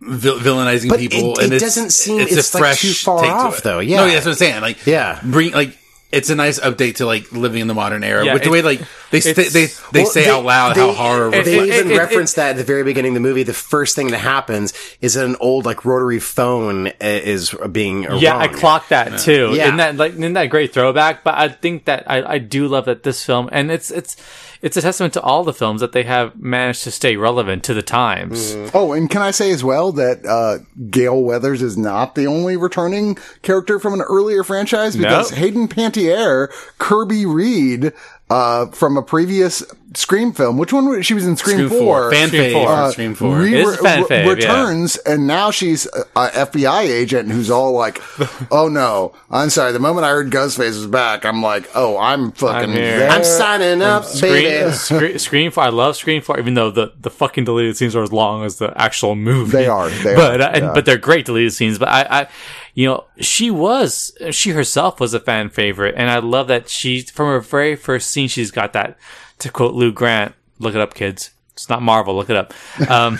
[0.00, 2.82] vil- villainizing But people, it- and it it's, doesn't seem- it's, it's, a like, fresh
[2.82, 3.64] too far take off, it.
[3.64, 3.78] though.
[3.80, 3.96] Yeah.
[3.96, 4.60] no, that's what I'm saying.
[4.62, 5.18] Like, Yeah.
[5.24, 5.76] bring like
[6.12, 8.24] it's a nice update to like living in the modern era.
[8.24, 8.80] Yeah, with the way like
[9.10, 11.76] they st- they they Well, say they- out loud how they- horror it- They reflects.
[11.80, 13.42] even it- it- reference that at the very beginning of the movie.
[13.42, 18.04] The first thing that happens is that an old like rotary phone uh, is being
[18.04, 18.42] Yeah, wrong.
[18.42, 19.50] I clocked that too.
[19.52, 19.64] Yeah.
[19.64, 21.24] Isn't that like isn't that great throwback?
[21.24, 24.16] But I think that I, I do love that this film and it's it's
[24.62, 27.74] it's a testament to all the films that they have managed to stay relevant to
[27.74, 28.54] the times.
[28.74, 30.58] Oh, and can I say as well that uh,
[30.90, 35.36] Gale Weathers is not the only returning character from an earlier franchise because No.
[35.36, 37.92] Hayden Panettiere, Kirby Reed
[38.30, 39.62] uh, from a previous
[39.94, 40.58] Scream film.
[40.58, 40.86] Which one?
[40.86, 41.78] was- She was in Scream, Scream 4.
[41.78, 42.68] four, fan Scream four.
[42.68, 43.36] uh, Scream four.
[43.38, 44.30] re- It is a fan re- fave, yeah.
[44.32, 48.02] returns, and now she's a, a FBI agent who's all like,
[48.50, 52.32] "Oh no, I'm sorry." The moment I heard Ghostface was back, I'm like, "Oh, I'm
[52.32, 54.70] fucking I'm there." I'm signing up, baby.
[54.72, 55.64] Scream, Scream, Scream Four.
[55.64, 58.58] I love Scream Four, even though the, the fucking deleted scenes are as long as
[58.58, 59.52] the actual movie.
[59.52, 61.78] They are, they but are, uh, and- but they're great deleted scenes.
[61.78, 62.26] But I, I,
[62.74, 67.02] you know, she was she herself was a fan favorite, and I love that she
[67.02, 68.96] from her very first scene she's got that.
[69.40, 72.14] To quote Lou Grant, "Look it up, kids." It's not Marvel.
[72.14, 72.54] Look it up.
[72.88, 73.18] Um,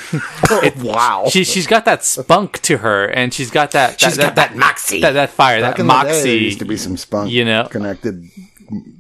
[0.77, 1.25] wow.
[1.29, 4.01] she she's got that spunk to her, and she's got that.
[4.01, 5.01] She's got that moxie.
[5.01, 5.61] That, that fire.
[5.61, 6.23] Back that day, moxie.
[6.23, 7.67] there used to be some spunk, you know.
[7.69, 8.31] connected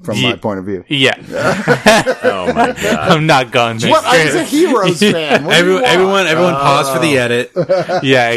[0.02, 0.84] from Ye- my point of view.
[0.88, 1.14] yeah.
[2.22, 3.10] Oh my god.
[3.12, 3.90] I'm not going there.
[3.90, 4.04] What?
[4.04, 5.44] I was a Heroes fan.
[5.44, 5.86] What do you Every, want?
[5.86, 7.52] everyone, everyone, pause for the edit.
[8.02, 8.32] yeah.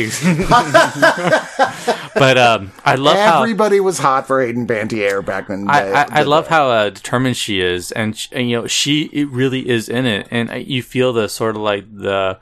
[2.15, 5.81] but um, I love how Everybody was hot for Hayden Panettiere back in the I,
[5.83, 5.91] day.
[5.93, 9.29] I, I love how uh, determined she is, and, sh- and you know she it
[9.29, 12.39] really is in it, and uh, you feel the sort of like the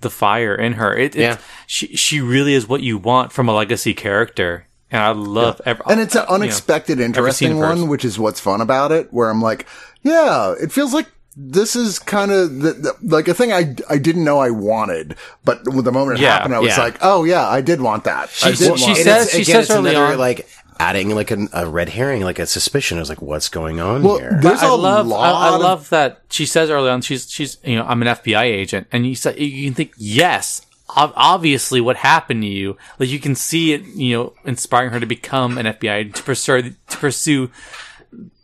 [0.00, 0.94] the fire in her.
[0.94, 1.38] It, it Yeah.
[1.66, 5.82] she she really is what you want from a legacy character, and I love ev-
[5.86, 7.80] and it's an you know, unexpected, interesting scene of hers.
[7.80, 9.12] one, which is what's fun about it.
[9.12, 9.66] Where I'm like,
[10.02, 13.98] yeah, it feels like this is kind of the, the, like a thing I I
[13.98, 16.82] didn't know I wanted, but the moment it Yeah, happened, I was yeah.
[16.82, 18.24] like, oh yeah, I did want that.
[18.42, 19.28] I She- did she want said- that.
[19.28, 22.38] says- she again, says early another, on- like adding like a, a red herring, like
[22.38, 22.98] a suspicion.
[22.98, 24.38] I was like, what's going on Well, here?
[24.42, 25.34] there's I a love lot.
[25.34, 28.42] I, I love that she says early on she's she's you know I'm an FBI
[28.44, 33.08] agent and you say you can think yes ob- obviously what happened to you like
[33.08, 36.96] you can see it you know inspiring her to become an FBI to pursue to
[36.96, 37.50] pursue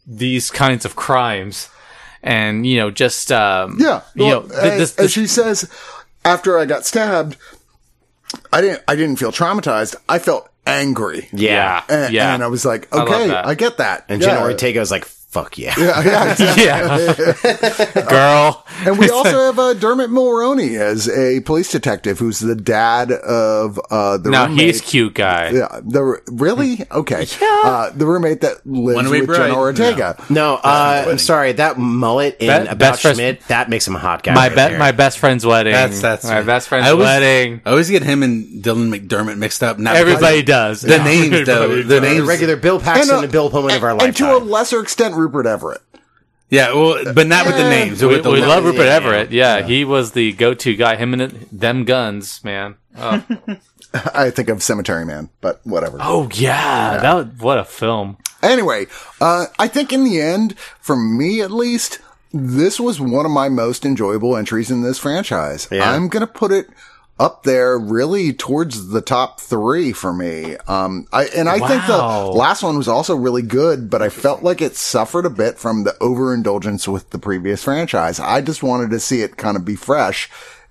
[0.07, 1.69] these kinds of crimes
[2.23, 4.03] and you know just um Yeah.
[4.15, 5.71] you know th- as, this, as she says,
[6.25, 7.37] after I got stabbed,
[8.53, 8.83] I didn't.
[8.87, 9.97] I didn't feel traumatized.
[10.09, 11.29] I felt angry.
[11.33, 11.83] yeah.
[11.89, 13.47] And, yeah and I was like, okay, that.
[13.47, 14.05] I, get that.
[14.09, 14.29] And yeah.
[14.29, 15.75] Jenna Ortega was like, fuck yeah.
[15.79, 16.65] Yeah, yeah, exactly.
[18.03, 22.55] yeah girl And we also have uh, Dermot Mulroney as a police detective who's the
[22.55, 24.67] dad of uh, the now roommate.
[24.67, 27.27] he's cute guy Yeah, the really okay.
[27.41, 29.47] Uh, the roommate that lives One-Way with Bride?
[29.49, 30.25] Jenna Ortega.
[30.29, 31.53] No, uh, I'm sorry.
[31.53, 34.35] That mullet in Be- About best friends- Schmidt, that makes him a hot guy.
[34.35, 37.61] my right be- my best friend's wedding That's that's my best friend's I always, wedding
[37.65, 39.79] I always get him and Dylan McDermott mixed up.
[39.79, 41.63] Not everybody does the names though.
[41.65, 42.27] Everybody The names.
[42.29, 44.03] regular Bill Paxton and, uh, Bill Pullman of our life.
[44.09, 45.81] and to a lesser extent, Rupert Everett.
[46.51, 48.03] Yeah, well, but not with the names.
[48.03, 48.49] We, with the we look.
[48.49, 48.97] love Rupert yeah, yeah.
[48.97, 49.31] Everett.
[49.31, 50.97] Yeah, he was the go-to guy.
[50.97, 52.75] Him and it- them guns, man.
[52.99, 53.25] Oh,
[54.15, 55.99] I think of Cemetery Man, but whatever.
[56.01, 58.19] oh yeah, that was, what a film.
[58.43, 58.87] Anyway,
[59.21, 62.01] uh, I think in the end, for me at least,
[62.33, 65.69] this was one of my most enjoyable entries in this franchise.
[65.71, 65.91] Yeah.
[65.91, 66.69] I'm gonna put it
[67.19, 70.57] up there really towards the top three for me.
[70.67, 74.43] Um, I, and I think the last one was also really good, but I felt
[74.43, 78.19] like it suffered a bit from the overindulgence with the previous franchise.
[78.19, 80.31] I just wanted to see it kind of be fresh.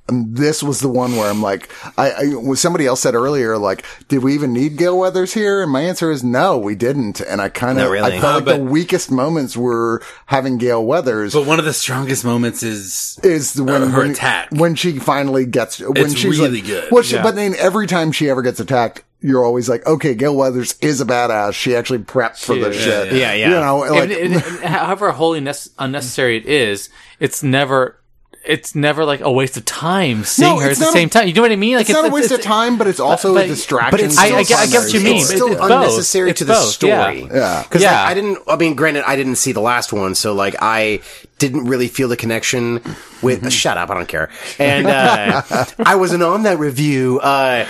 [0.10, 3.58] And this was the one where I'm like, I, I when somebody else said earlier,
[3.58, 5.62] like, did we even need Gale Weathers here?
[5.64, 7.22] And my answer is no, we didn't.
[7.22, 8.18] And I kind of, really.
[8.18, 11.72] I felt Uh, like the weakest moments were having Gale Weathers But one of the
[11.74, 14.50] strongest moments is is when Uh, her when, attack.
[14.52, 16.92] when she finally gets when It's she's really like- good.
[16.92, 17.24] Well, she, Yeah.
[17.24, 21.00] but then every time she ever gets attacked, you're always like, okay, Gale Weathers is
[21.00, 21.54] a badass.
[21.54, 22.76] She actually prepped for the is.
[22.76, 23.14] shit.
[23.14, 23.50] Yeah, yeah.
[23.50, 27.98] You know, like And- and- and however wholly nec- unnecessary it is, it's never.
[28.44, 31.28] It's never like a waste of time seeing her at the not a- same time.
[31.28, 31.76] You know what I mean?
[31.76, 33.92] Like it's, not a waste of time, but it's also but- a distraction.
[33.92, 35.70] but it's I- still I get- I get what you mean, but still it's both.
[35.72, 37.28] unnecessary It's to the both, story.
[37.32, 37.62] Yeah.
[37.64, 38.04] because Yeah.
[38.04, 38.40] I didn't.
[38.48, 41.02] I mean, granted, I didn't see the last one, so like I
[41.38, 42.82] didn't really feel the connection
[43.22, 43.40] with.
[43.42, 43.50] Mm-hmm.
[43.50, 43.92] shut up!
[43.92, 44.30] I don't care.
[44.58, 45.44] And uh,
[45.80, 47.20] I wasn't on that review.
[47.20, 47.66] Uh,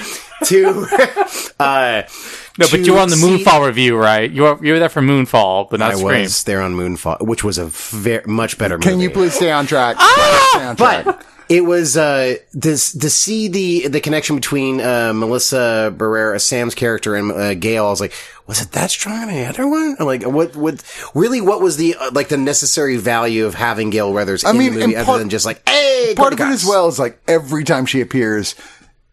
[0.46, 0.86] to
[1.60, 2.04] uh,
[2.58, 4.30] No, but you were on the Moonfall review, right?
[4.30, 6.22] You were you were there for Moonfall, but not I Scream.
[6.22, 8.78] was there on Moonfall, which was a very much better.
[8.78, 8.90] movie.
[8.90, 9.96] Can you please stay on track?
[10.00, 10.50] Ah!
[10.54, 11.06] Stay on track.
[11.06, 16.76] But it was uh this to see the the connection between uh Melissa Barrera, Sam's
[16.76, 17.86] character, and uh, Gale.
[17.88, 18.14] I was like,
[18.48, 19.98] was it that strong in the other one?
[20.00, 20.56] I'm like, what?
[20.56, 21.12] What?
[21.14, 21.42] Really?
[21.42, 24.80] What was the uh, like the necessary value of having Gale Weathers in mean, the
[24.80, 27.64] movie and other than just like, hey, Part of it as well is like every
[27.66, 28.56] time she appears,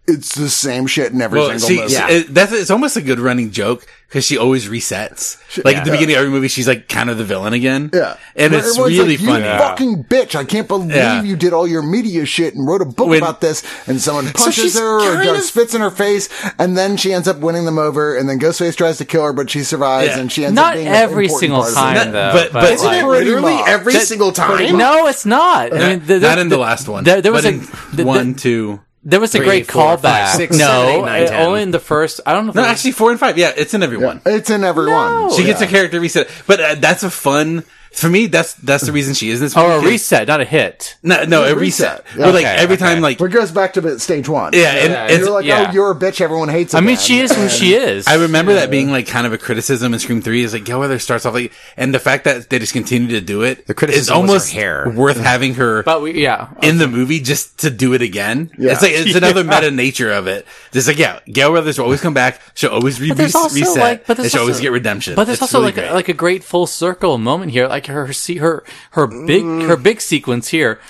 [0.09, 1.93] it's the same shit in every Well, single she, movie.
[1.93, 2.09] Yeah.
[2.09, 5.37] it, that's it's almost a good running joke because she always resets.
[5.65, 7.91] Like at the beginning of every movie, she's like kind of the villain again.
[7.93, 8.17] Yeah.
[8.35, 9.45] and Where it's really like, funny.
[9.45, 10.35] You fucking bitch.
[10.35, 11.23] I can't believe Yeah.
[11.23, 14.25] you did all your media shit and wrote a book When- about this and someone
[14.33, 17.29] punches she's her or kind just of- spits in her face and then she ends
[17.29, 20.21] up winning them over and then Ghostface tries to kill her but she survives Yeah.
[20.21, 22.11] and she ends up Not being an every single part of the time, movie.
[22.13, 22.33] though.
[22.33, 23.69] But- But, but- Isn't like- it Pretty literally much.
[23.69, 24.77] every That- single time?
[24.79, 25.75] no, it's not.
[25.77, 27.05] I mean, there- not in the there- last one.
[27.05, 28.81] There, there was a in one, two.
[29.05, 30.37] There was a Three, great four, five, callback.
[30.37, 31.47] six, no, seven, eight, nine, uh, ten.
[31.47, 32.21] only in the first.
[32.27, 32.51] I don't know.
[32.51, 33.39] If No, it was- actually, four and five.
[33.39, 34.21] Yeah, it's in every one.
[34.27, 35.33] It's in every one.
[35.35, 37.65] She gets a character reset, but uh, that's a fun.
[37.93, 39.57] For me, that's that's the reason she is in this.
[39.57, 40.97] Oh, or movie, a 'cause- reset, not a hit.
[41.03, 42.05] No, no, a reset.
[42.05, 42.19] reset.
[42.19, 42.27] Yeah.
[42.27, 42.85] Like Okay, every okay.
[42.85, 44.53] time, like But it goes back to the stage one.
[44.53, 45.67] yeah, and, Yeah, and You're like, Yeah.
[45.69, 46.21] oh, you're a bitch.
[46.21, 46.75] Everyone hates.
[46.75, 46.99] I mean, again.
[47.05, 48.07] she is who she is.
[48.07, 50.79] I remember that being like kind of a criticism in Scream Three is like Gale
[50.81, 53.75] Weathers starts off like, and the fact that they just continue to do it, the
[53.75, 54.93] criticism is was her almost hair.
[54.95, 58.51] worth having her but we, yeah, in the movie just to do it again.
[58.59, 58.73] Yeah.
[58.73, 60.47] It's like it's another meta nature of it.
[60.73, 62.41] It's like yeah, Gale Weathers will always come back.
[62.55, 63.77] She'll always re- there's also, reset.
[63.77, 65.15] like- but there's and she'll always get redemption.
[65.17, 65.91] But there's It's also really like great.
[65.91, 69.67] a, like a great full circle moment here, like her see her her big Mm.
[69.69, 70.81] her big sequence here.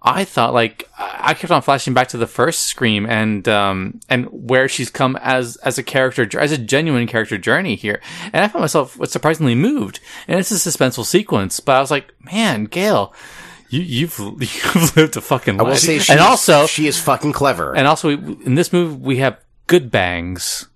[0.00, 4.26] I thought like I kept on flashing back to the first Scream and um and
[4.30, 8.00] where she's come as as a character as a genuine character journey here,
[8.32, 9.98] and I found myself surprisingly moved.
[10.28, 13.12] And it's a suspenseful sequence, but I was like, man, Gale.
[13.70, 16.98] You, you've you've lived a fucking life, I will say, and she's- also she is
[16.98, 17.74] fucking clever.
[17.76, 20.67] and also we, in this movie we have good bangs.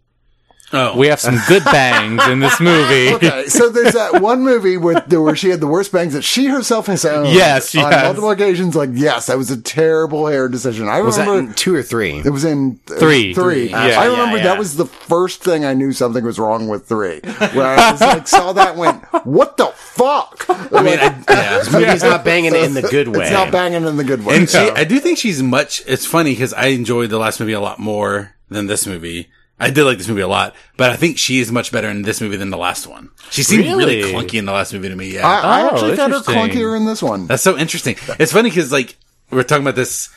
[0.72, 3.12] Oh, We have some good bangs in this movie.
[3.22, 6.46] Okay, so there's that one movie where, where she had the worst bangs that she
[6.46, 7.32] herself has owned.
[7.32, 8.04] Yes, on yes.
[8.04, 8.74] multiple occasions.
[8.74, 10.88] Like, yes, that was a terrible hair decision.
[10.88, 12.18] I was that remember in two or three?
[12.18, 13.35] it was in uh, Three.
[13.35, 13.70] Three.
[13.70, 14.00] Yeah.
[14.00, 14.44] I remember yeah.
[14.44, 17.20] that was the first thing I knew something was wrong with three.
[17.20, 20.46] Where I was like, saw that, and went, what the fuck?
[20.48, 21.58] I mean, I, yeah.
[21.58, 23.24] This movie's not banging in the good way.
[23.24, 24.37] It's not banging in the good way.
[24.37, 25.82] And she, I do think she's much.
[25.87, 29.28] It's funny because I enjoyed the last movie a lot more than this movie.
[29.60, 32.02] I did like this movie a lot, but I think she is much better in
[32.02, 33.10] this movie than the last one.
[33.30, 34.12] She seemed really, Really?
[34.12, 35.14] clunky in the last movie to me.
[35.14, 37.26] Yeah, I, I Oh, actually found her clunkier in this one.
[37.28, 37.96] that's so interesting.
[38.18, 38.96] It's funny because like
[39.30, 40.08] we're talking about this.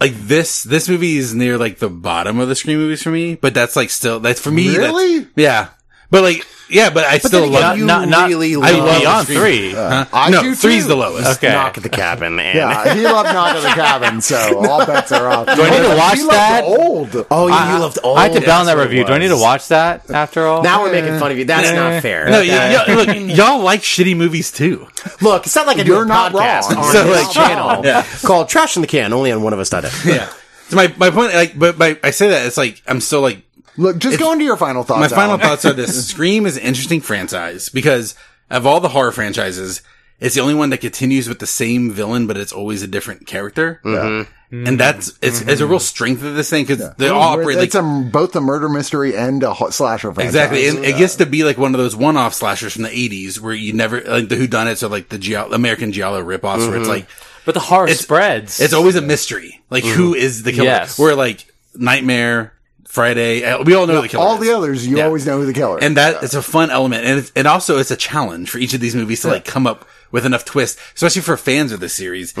[0.00, 3.34] Like this, this movie is near like the bottom of the Scream movies for me,
[3.34, 4.68] but that's like still that's for me.
[4.68, 5.26] that's- Really?
[5.36, 5.68] yeah,
[6.10, 7.78] but like yeah, but I still then again, love.
[7.78, 9.40] you not, not, really I love love beyond Scream.
[9.40, 9.74] three.
[9.74, 10.06] Uh, huh?
[10.12, 10.88] I no, do three's too.
[10.90, 11.38] the lowest.
[11.38, 11.52] Okay.
[11.52, 12.38] knock at the cabin.
[12.38, 14.36] And Yeah, he loved Knock at the Cabin, so
[14.70, 15.46] all bets are off.
[15.46, 16.62] Do I need to watch he loved that?
[16.64, 17.26] Old.
[17.28, 18.18] Oh, you, I, you loved old.
[18.18, 19.04] I had to balance that review.
[19.04, 20.62] Do I need to watch that after all?
[20.62, 21.44] Now we're making fun of you.
[21.44, 22.26] That's not fair.
[22.26, 24.86] No, That- y- y- look, y'all like shitty movies too.
[25.20, 26.84] Look, it's not like I do You're a not podcast wrong.
[26.84, 28.06] on So, this like, channel yeah.
[28.22, 29.92] called Trash in the Can, only on one of us done it.
[30.04, 30.32] Yeah.
[30.68, 33.42] So my my point, like, but my, I say that it's like I'm still like
[33.76, 35.00] Look, just go into your final thoughts.
[35.00, 35.40] my final Alan.
[35.40, 38.14] thoughts are this: Scream is an interesting franchise because
[38.50, 39.82] of all the horror franchises,
[40.18, 43.26] it's the only one that continues with the same villain, but it's always a different
[43.26, 43.80] character.
[43.84, 44.66] Mm-hmm.
[44.66, 45.70] And that's, it's, it's a mm-hmm.
[45.70, 48.68] real strength of this thing because they all operate like, it's a, both a murder
[48.68, 50.34] mystery and a ho- slasher franchise.
[50.34, 53.38] Exactly, and it gets to be like one of those one-off slashers from the '80s
[53.38, 56.82] where you never like the whodunits or like the Giallo, American Giallo ripoffs, where it's
[56.82, 56.88] mm-hmm.
[56.88, 57.08] like
[57.44, 58.60] But the horror It's- spreads.
[58.60, 60.64] it's always a mystery, like who is the killer?
[60.64, 60.98] Yes.
[60.98, 62.52] Where like Nightmare,
[62.90, 64.24] Friday, uh, we all know the killer.
[64.24, 64.40] All is.
[64.40, 65.04] the others, you Yeah.
[65.04, 67.78] always know who the killer and that it's a fun element, and it's, and also
[67.78, 70.80] it's a challenge for each of these movies to like come up with enough twists,
[70.96, 72.36] especially for fans of the series.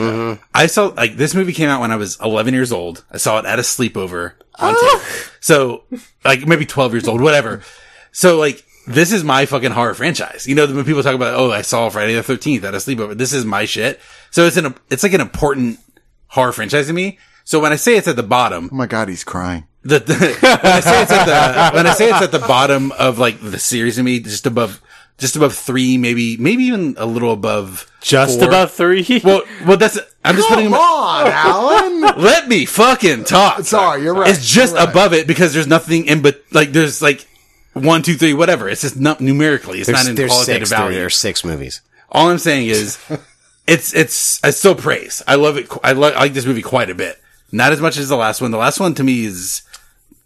[0.52, 3.04] I saw like this movie came out when I was 11 years old.
[3.12, 5.02] I saw it at a sleepover on tape.
[5.38, 5.84] So
[6.24, 7.62] like maybe 12 years old, whatever.
[8.10, 10.48] So like this is my fucking horror franchise.
[10.48, 13.16] You know, when people talk about, oh, I saw Friday the 13th at a sleepover.
[13.16, 14.00] This is my shit.
[14.32, 15.78] So it's an, it's like an important
[16.26, 17.18] horror franchise to me.
[17.44, 19.64] So when I say it's at the bottom, oh my god, he's crying.
[19.82, 20.14] The, the
[20.62, 23.40] when I say it's at the when I say it's at the bottom of like
[23.40, 24.80] the series to me, just above
[25.18, 28.48] just above three, maybe maybe even a little above just four.
[28.48, 29.20] above three.
[29.24, 30.80] Well, well, that's I'm just putting Come him.
[30.80, 32.00] on, Alan.
[32.22, 33.62] Let me fucking talk.
[33.64, 34.30] Sorry, you're right.
[34.30, 34.88] It's just right.
[34.88, 37.26] above it because there's nothing in, but like there's like
[37.72, 38.68] one, two, three, whatever.
[38.68, 39.78] It's just not numerically.
[39.78, 40.70] It's There's, not in there's qualitative six.
[40.70, 40.98] There, value.
[40.98, 41.80] there's six movies.
[42.10, 42.98] All I'm saying is,
[43.66, 45.22] it's it's I still praise.
[45.26, 45.68] I love it.
[45.84, 47.16] I, lo- I like this movie quite a bit.
[47.52, 48.50] Not as much as the last one.
[48.50, 49.62] The last one to me is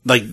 [0.04, 0.24] like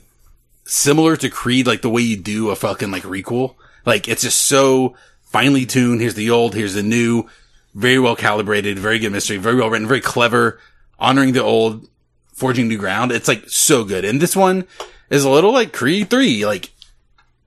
[0.66, 3.56] similar to Creed, like the way you do a fucking like requel.
[3.86, 6.02] Like it's just so finely tuned.
[6.02, 7.28] Here's the old, here's the new.
[7.74, 10.60] Very well calibrated, very good mystery, very well written, very clever,
[11.00, 11.88] honoring the old,
[12.34, 13.14] forging new ground.
[13.14, 14.04] It's like so good.
[14.04, 14.66] And this one
[15.10, 16.72] is a little like Creed 3, like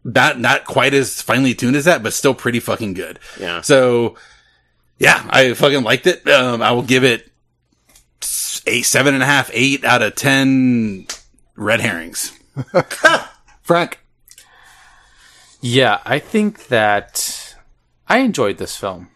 [0.02, 3.18] not, not quite as finely tuned as that, but still pretty fucking good.
[3.38, 3.60] Yeah.
[3.60, 4.16] So
[4.98, 6.26] yeah, I fucking liked it.
[6.28, 7.30] Um, I will give it
[8.66, 11.06] eight, seven and a half, eight out of 10
[11.56, 12.38] red herrings.
[13.62, 14.00] Frank.
[15.60, 17.56] Yeah, I think that
[18.08, 19.08] I enjoyed this film.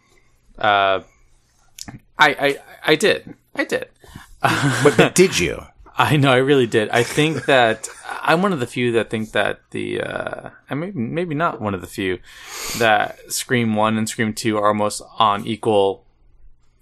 [0.57, 1.01] Uh,
[2.19, 3.35] I, I I did.
[3.55, 3.89] I did.
[4.83, 5.65] But did you?
[5.99, 6.89] I know, I really did.
[6.91, 7.89] I think that
[8.23, 11.75] I'm one of the few that think that the, uh, I mean, maybe not one
[11.75, 12.21] of the few
[12.79, 16.05] that Scream 1 and Scream 2 are almost on equal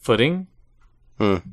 [0.01, 0.49] footing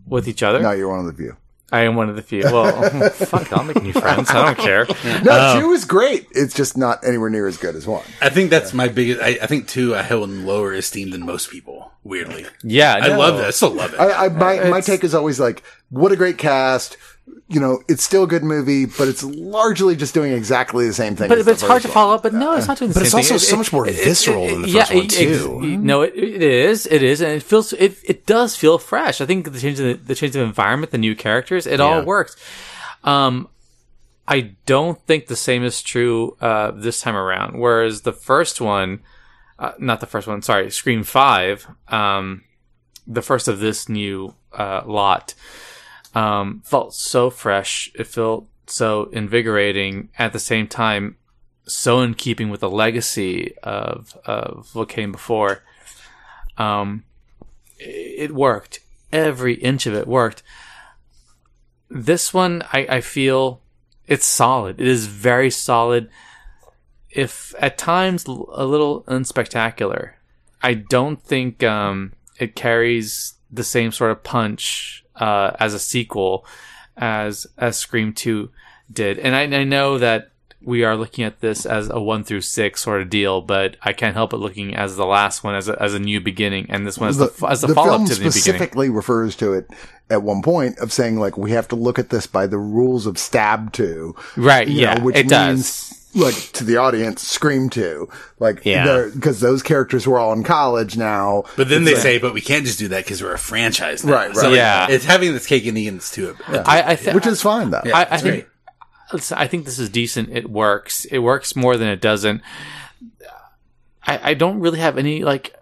[0.05, 0.59] with each other.
[0.61, 1.37] No, you're one of the few.
[1.73, 2.43] I am one of the few.
[2.43, 4.29] Well, fuck, I'll make new friends.
[4.29, 4.85] I don't care.
[5.23, 6.27] No, um, two is great.
[6.31, 8.03] It's just not anywhere near as good as one.
[8.21, 9.21] I think that's my biggest.
[9.21, 11.91] I, I think two I held in lower esteem than most people.
[12.03, 13.17] Weirdly, Yeah, I no.
[13.17, 13.47] love that.
[13.47, 13.99] I still love it.
[13.99, 16.97] I, I my my take is always like, what a great cast.
[17.47, 21.15] You know, it's still a good movie, but it's largely just doing exactly the same
[21.15, 21.29] thing.
[21.29, 21.93] But, as but the it's hard first to one.
[21.93, 22.23] follow up.
[22.23, 23.35] But no, it's not doing the But same it's thing.
[23.35, 25.77] also so much more visceral than the first one, ex- too.
[25.77, 26.85] no, it, it is.
[26.87, 27.71] It is, and it feels.
[27.73, 29.21] It, it does feel fresh.
[29.21, 32.03] I think the change of the, the change of environment, the new characters, it all
[32.03, 32.35] works.
[33.03, 33.47] Um,
[34.27, 37.59] I don't think the same is true uh, this time around.
[37.59, 39.01] Whereas the first one,
[39.59, 42.43] uh, not the first one, sorry, Scream Five, um,
[43.05, 45.33] the first of this new uh, lot,
[46.13, 47.91] um, felt so fresh.
[47.95, 50.09] It felt so invigorating.
[50.17, 51.17] At the same time,
[51.65, 55.63] so in keeping with the legacy of of what came before.
[56.57, 57.03] Um,
[57.79, 58.79] it worked.
[59.11, 60.43] Every inch of it worked.
[61.89, 63.61] This one, I, I feel
[64.07, 64.81] it's solid.
[64.81, 66.09] It is very solid.
[67.09, 70.13] If at times a little unspectacular,
[70.61, 76.45] I don't think um, it carries the same sort of punch uh, as a sequel
[76.97, 78.49] as as Scream Two
[78.91, 79.19] did.
[79.19, 82.81] And I, I know that we are looking at this as a one through six
[82.81, 85.81] sort of deal, but I can't help but looking as the last one as a,
[85.81, 88.15] as a new beginning, and this one as the, the, as follow film up to
[88.15, 88.31] the new beginning.
[88.31, 89.69] specifically refers to it
[90.09, 93.05] at one point of saying like we have to look at this by the rules
[93.05, 94.67] of stab two Right?
[94.67, 96.02] Yeah, know, which it means does.
[96.15, 98.07] Like to the audience scream to
[98.39, 99.09] like Yeah.
[99.13, 102.65] because those characters were all in college now but then they say, "But we can't
[102.65, 104.13] just do that because we're a franchise." Now.
[104.13, 104.35] Right, right.
[104.35, 104.87] So, like, Yeah.
[104.89, 106.35] it's having this cake and eating this to it.
[106.49, 108.47] I, I th- which is fine though Yeah, I, I think
[109.31, 110.29] I think this is decent.
[110.29, 111.05] It works.
[111.05, 112.41] It works more than it doesn't.
[114.05, 115.55] I, I don't really have any like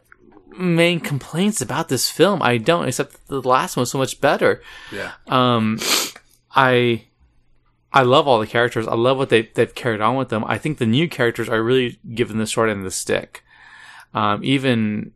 [0.57, 2.41] main complaints about this film.
[2.41, 4.61] I don't, except that the last one was so much better.
[4.91, 5.11] Yeah.
[5.27, 5.79] Um,
[6.55, 7.03] I
[7.93, 8.87] I love all the characters.
[8.87, 10.43] I love what they they've carried on with them.
[10.45, 13.43] I think the new characters are really given the short end of the stick.
[14.13, 15.11] Um, even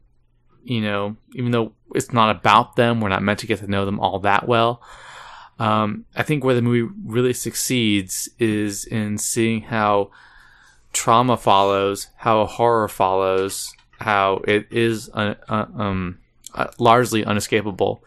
[0.64, 3.86] you know, even though it's not about them, we're not meant to get to know
[3.86, 4.82] them all that well.
[5.60, 10.12] Um, I think where the movie really succeeds is in seeing how
[10.92, 16.20] trauma follows, how horror follows, how it is uh, uh, um,
[16.54, 18.04] uh, largely unescapable.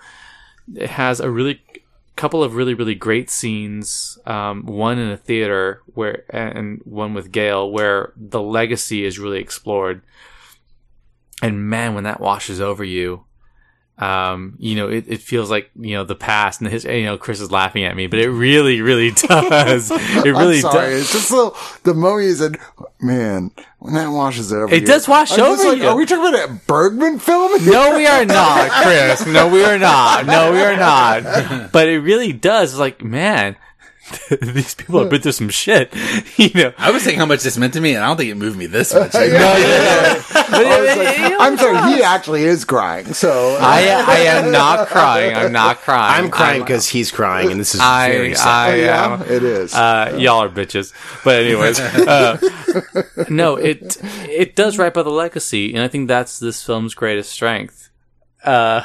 [0.75, 1.63] It has a really
[2.19, 4.19] couple of really really great scenes.
[4.27, 9.39] Um, one in a theater where, and one with Gale, where the legacy is really
[9.39, 10.03] explored.
[11.41, 13.25] And man, when that washes over you,
[13.99, 17.19] um, you know, it, it feels like, you know, the past and his, you know,
[17.19, 19.91] Chris is laughing at me, but it really, really does.
[19.91, 21.01] It really does.
[21.03, 21.51] It's just the,
[21.83, 22.57] the movies and
[23.01, 25.89] man, when that washes over It you- does wash I'm over like, you.
[25.89, 27.65] Are we talking about a Bergman film?
[27.67, 29.27] No, we are not, Chris.
[29.27, 30.27] No, we are not.
[30.27, 31.69] No, we are not.
[31.73, 32.71] But it really does.
[32.73, 33.57] It's like, man,
[34.41, 35.93] these people have been through some shit.
[36.39, 38.31] You know, I was saying how much this meant to me, and I don't think
[38.31, 39.13] it moved me this much.
[39.13, 40.23] no, no, no.
[40.33, 43.13] But like, I'm sorry, he actually is crying.
[43.13, 45.35] So I, I am not crying.
[45.35, 46.25] I'm not crying.
[46.25, 48.79] I'm crying because he's crying, and this is I, very I sad.
[48.79, 49.23] yeah, am.
[49.23, 49.75] it is.
[49.75, 50.93] Uh, y'all are bitches.
[51.25, 52.39] But anyways, uh,
[53.29, 53.97] no, it
[54.29, 57.91] it does right by the legacy, and I think that's this film's greatest strength.
[58.45, 58.83] Uh,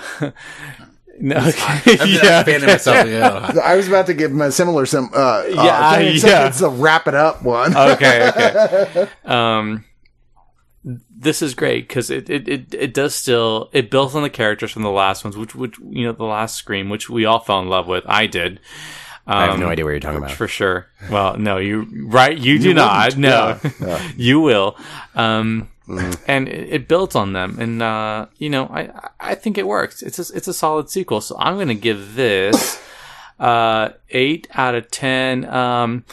[1.20, 3.08] no, I'm yeah, fanning myself.
[3.08, 3.52] Yeah.
[3.64, 5.10] I was about to give him a similar sim.
[5.14, 6.48] Uh, Yeah, uh, thing, yeah.
[6.48, 7.76] It's a wrap it up one.
[7.76, 9.08] okay, okay.
[9.26, 9.86] Um,
[10.84, 14.72] this is great because it, it, it, it does still it builds on the characters
[14.72, 17.60] from the last ones, which which you know the last Scream, which we all fell
[17.60, 18.04] in love with.
[18.08, 18.60] I did.
[19.26, 20.32] Um, I have no idea what you're talking about.
[20.32, 20.88] for sure.
[21.10, 22.38] Well, no, you right.
[22.38, 23.16] You do not.
[23.16, 23.22] wouldn't.
[23.22, 24.78] No, Yeah, you will.
[25.16, 26.24] Um, Mm.
[26.28, 30.02] and it, builds on them, and uh, you know, I I think it works.
[30.02, 32.82] It's a, it's a solid sequel, so I'm going to give this
[33.40, 35.44] uh eight out of ten.
[35.46, 36.06] Um,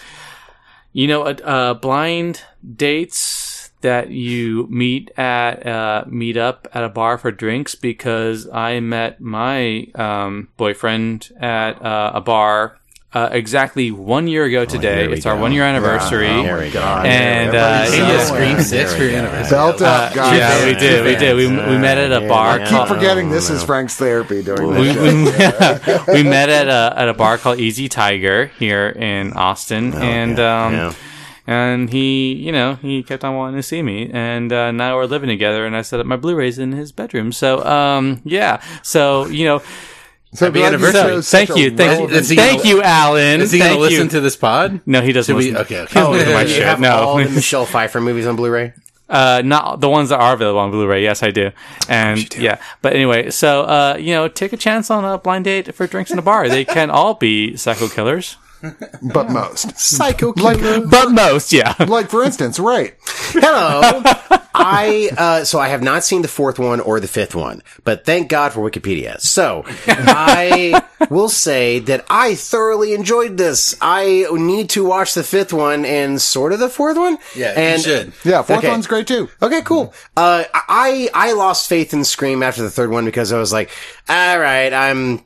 [0.92, 2.42] you know, blind
[2.76, 8.80] dates that you meet at uh, meet up at a bar for drinks because I
[8.80, 12.79] met my um, boyfriend at uh, a bar
[13.12, 15.00] uh, exactly one year ago today.
[15.00, 15.40] here we it's our go.
[15.40, 16.28] one year anniversary.
[16.28, 16.80] There we go.
[16.80, 18.26] And uh, Everybody's You so did well.
[18.26, 19.50] Scream Six for your anniversary.
[19.50, 20.38] Belt up, guys.
[20.38, 21.36] yeah, we did, we did.
[21.36, 22.68] We, we met at a bar yeah.
[22.68, 22.88] called.
[22.88, 26.04] Keep forgetting this is Frank's therapy during we, this show.
[26.06, 30.38] we, we met at a at a bar called Easy Tiger here in Austin, and
[30.38, 30.94] um, yeah.
[31.48, 35.06] and he, you know, he kept on wanting to see me, and uh, now we're
[35.06, 37.32] living together, and I set up my Blu-rays in his bedroom.
[37.32, 39.62] So, um, yeah, so you know,
[40.32, 41.02] So Happy glad you anniversary.
[41.10, 43.40] chose thank you, thank relevant- thank you, Alan.
[43.40, 44.80] Is he going to listen to this pod?
[44.86, 45.50] No, he doesn't Should we?
[45.50, 45.56] listen.
[45.62, 45.80] Okay.
[45.80, 46.00] okay.
[46.00, 46.62] Oh, my you shit.
[46.64, 46.90] have No.
[46.92, 48.72] all the Michelle Pfeiffer movies on Blu-ray.
[49.08, 51.02] Uh, not the ones that are available on Blu-ray.
[51.02, 51.50] Yes, I do.
[51.88, 55.74] And yeah, but anyway, so uh, you know, take a chance on a blind date
[55.74, 56.48] for drinks in a bar.
[56.48, 58.36] They can all be psycho killers,
[59.02, 59.76] but most.
[59.78, 61.74] Psycho Like, but most, yeah.
[61.86, 62.94] like for instance, right?
[63.32, 64.02] Hello.
[64.52, 68.04] I uh, so I have not seen the fourth one or the fifth one, but
[68.04, 69.20] thank God for Wikipedia.
[69.20, 73.76] So I will say that I thoroughly enjoyed this.
[73.80, 77.18] I need to watch the fifth one and sort of the fourth one.
[77.34, 78.12] Yeah, and you should.
[78.24, 78.68] Yeah, fourth Okay.
[78.68, 79.28] one's great too.
[79.40, 79.94] Okay, cool.
[80.16, 83.70] Uh, I I lost faith in Scream after the third one because I was like,
[84.08, 85.24] all right, I'm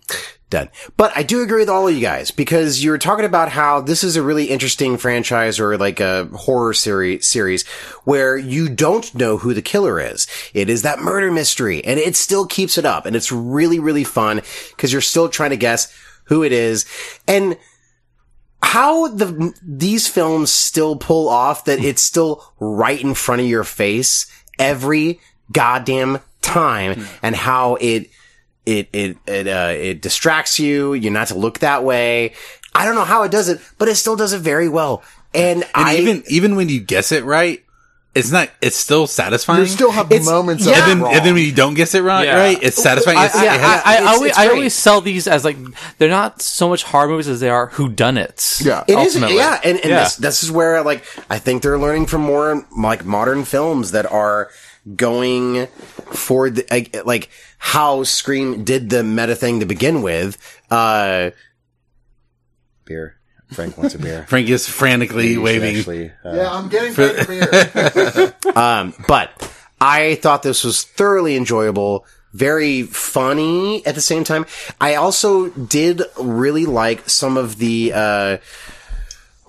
[0.55, 0.70] done.
[0.96, 3.80] But I do agree with all of you guys because you were talking about how
[3.80, 7.66] this is a really interesting franchise or like a horror series series
[8.05, 10.28] where you don't know who the killer is.
[10.55, 14.05] It is that murder mystery, and it still keeps it up, and it's really really
[14.05, 15.92] fun because you're still trying to guess
[16.26, 16.86] who it is,
[17.26, 17.59] and
[18.62, 23.64] how the these films still pull off that it's still right in front of your
[23.64, 24.26] face
[24.59, 25.18] every
[25.50, 28.09] goddamn time and how it
[28.66, 32.32] it it it uh it distracts you you're not to look that way
[32.74, 35.02] i don't know how it does it but it still does it very well
[35.34, 37.60] and, And i even even when you guess it right,
[38.14, 38.48] it's not.
[38.62, 39.58] It's still satisfying.
[39.62, 40.84] You still have It's- moments yeah.
[40.84, 42.36] of and then, and then when you don't guess it right, Yeah.
[42.38, 43.18] right, it's satisfying.
[43.18, 45.44] I, It's, I, it has- I, I, it's- always, it's I always sell these as
[45.44, 45.56] like
[45.98, 48.64] they're not so much horror movies as they are whodunits.
[48.64, 48.84] Yeah.
[48.86, 49.34] It is, ultimately.
[49.38, 50.04] yeah, and, and Yeah.
[50.04, 54.06] This, this is where like I think they're learning from more like modern films that
[54.06, 54.50] are
[54.97, 60.39] going for the like, like how Scream did the meta thing to begin with.
[60.70, 61.30] Uh,
[62.85, 63.16] beer.
[63.53, 64.24] Frank wants a beer.
[64.28, 65.76] Frank is frantically waving.
[65.76, 68.35] Actually, uh, yeah, I'm getting Frank a beer.
[68.57, 69.30] um, but
[69.80, 74.47] I thought this was thoroughly enjoyable, very funny at the same time.
[74.80, 78.37] I also did really like some of the, uh,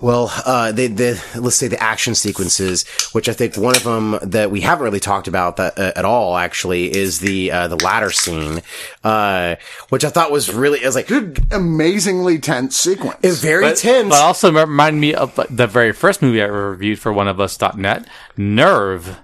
[0.00, 4.18] well, uh, the, the, let's say the action sequences, which I think one of them
[4.22, 7.76] that we haven't really talked about that, uh, at all, actually, is the, uh, the
[7.76, 8.60] ladder scene,
[9.04, 9.56] uh,
[9.88, 11.10] which I thought was really, it was like,
[11.50, 13.18] Amazingly tense sequence.
[13.22, 14.08] it's very But, tense.
[14.10, 19.16] but also reminded me of the very first movie I ever reviewed for oneofus.net, Nerve.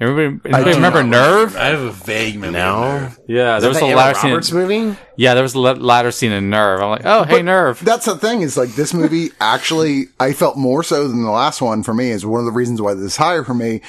[0.00, 1.56] Everybody, anybody do remember not Nerve?
[1.56, 2.52] I have a vague memory.
[2.52, 3.10] no.
[3.26, 4.30] Yeah, there was a the ladder scene.
[4.30, 4.96] Roberts movie?
[5.16, 6.80] Yeah, there was a la- ladder scene in Nerve.
[6.80, 7.84] I'm like, oh, hey, Nerve.
[7.84, 11.60] That's the thing is like this movie actually, I felt more so than the last
[11.60, 13.80] one for me is one of the reasons why this is higher for me.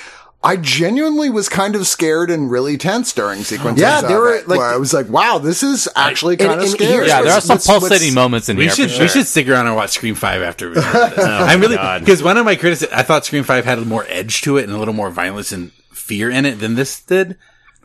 [0.41, 3.81] I genuinely was kind of scared and really tense during sequences.
[3.81, 6.69] Yeah, there were, like- where I was like, wow, this is actually and- kind of
[6.69, 7.07] scary.
[7.07, 8.71] yeah, there are some what's- what's- pulsating moments in We here.
[8.71, 11.19] should for we should stick around and watch Scream Five after we reviewed this.
[11.25, 14.57] I'm really because one of my criticisms, I thought Scream Five had more edge to
[14.57, 15.71] it and a little more violence and
[16.09, 17.37] fear in it than this did.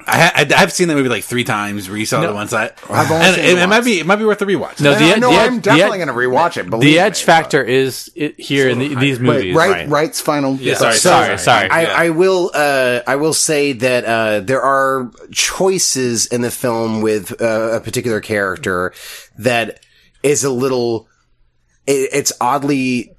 [0.07, 1.89] I, ha- I, have seen that movie like three times.
[1.89, 2.29] Resaw No.
[2.29, 2.73] the one side.
[2.91, 4.81] I've only and seen it, it it might be it might be worth a rewatch.
[4.81, 6.69] No, the, I know the, I'm the- definitely going to rewatch it.
[6.69, 9.55] Believe the me, edge but- factor is it, here in the, these Wait, movies.
[9.55, 9.89] right, Right.
[9.89, 10.57] right's final.
[10.57, 11.71] Yeah, sorry, Sorry, sorry.
[11.71, 11.95] I, Yeah.
[11.97, 12.51] I will.
[12.53, 17.81] Uh, I will say that uh, there are choices in the film with uh, a
[17.81, 18.93] particular character
[19.39, 19.81] that
[20.23, 21.09] is a little.
[21.87, 23.15] It, it's oddly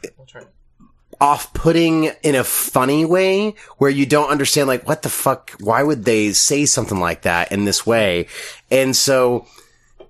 [1.20, 5.52] off-putting in a funny way, where you don't understand, like, what the fuck?
[5.60, 8.28] Why would they say something like that in this way?
[8.70, 9.46] And so,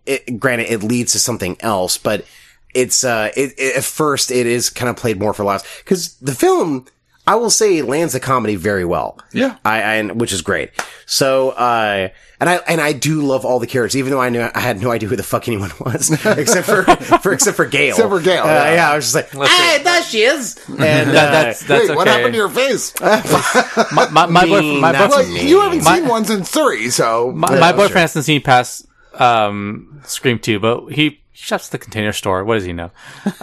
[0.05, 2.25] it, granted, it leads to something else, but
[2.73, 6.15] it's uh, it, it, at first it is kind of played more for laughs because
[6.17, 6.85] the film,
[7.27, 9.19] I will say, lands the comedy very well.
[9.33, 9.57] Yeah.
[9.65, 10.71] I, I which is great.
[11.07, 12.09] So, uh,
[12.39, 14.81] and I and I do love all the characters, even though I knew I had
[14.81, 17.95] no idea who the fuck anyone was, except for for except for Gale.
[17.95, 18.73] Except for Gale, Uh, yeah.
[18.75, 18.91] yeah.
[18.91, 20.59] I was just like, hey, there she is.
[20.69, 20.77] And
[21.11, 22.93] That, uh, that's that's Wait, what happened to your face?
[23.01, 27.31] my my, my, boyfriend, my, boyfriend, Well, you haven't My- seen one since three, so
[27.31, 31.71] my, Yeah, my that's boyfriend hasn't seen past um, Scream 2, but he shops at
[31.73, 32.43] the container store.
[32.43, 32.91] What does he know?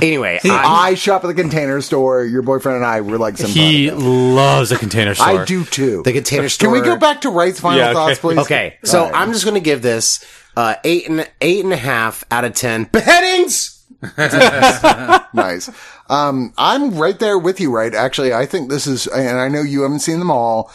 [0.00, 0.38] anyway.
[0.44, 2.24] I, I shop at the container store.
[2.24, 3.50] Your boyfriend and I were like some.
[3.50, 5.40] He loves a container store.
[5.40, 6.02] I do too.
[6.04, 6.72] the container store.
[6.72, 7.94] Can we go back to Wright's final Yeah, okay.
[7.94, 8.38] thoughts, please?
[8.38, 9.20] Okay, so All right.
[9.20, 10.24] I'm just going to give this
[10.56, 13.84] uh, eight and eight and a half out of ten beheadings.
[14.18, 15.70] nice.
[16.08, 17.94] Um, I'm right there with you, right?
[17.94, 20.72] Actually, I think this is, and I know you haven't seen them all.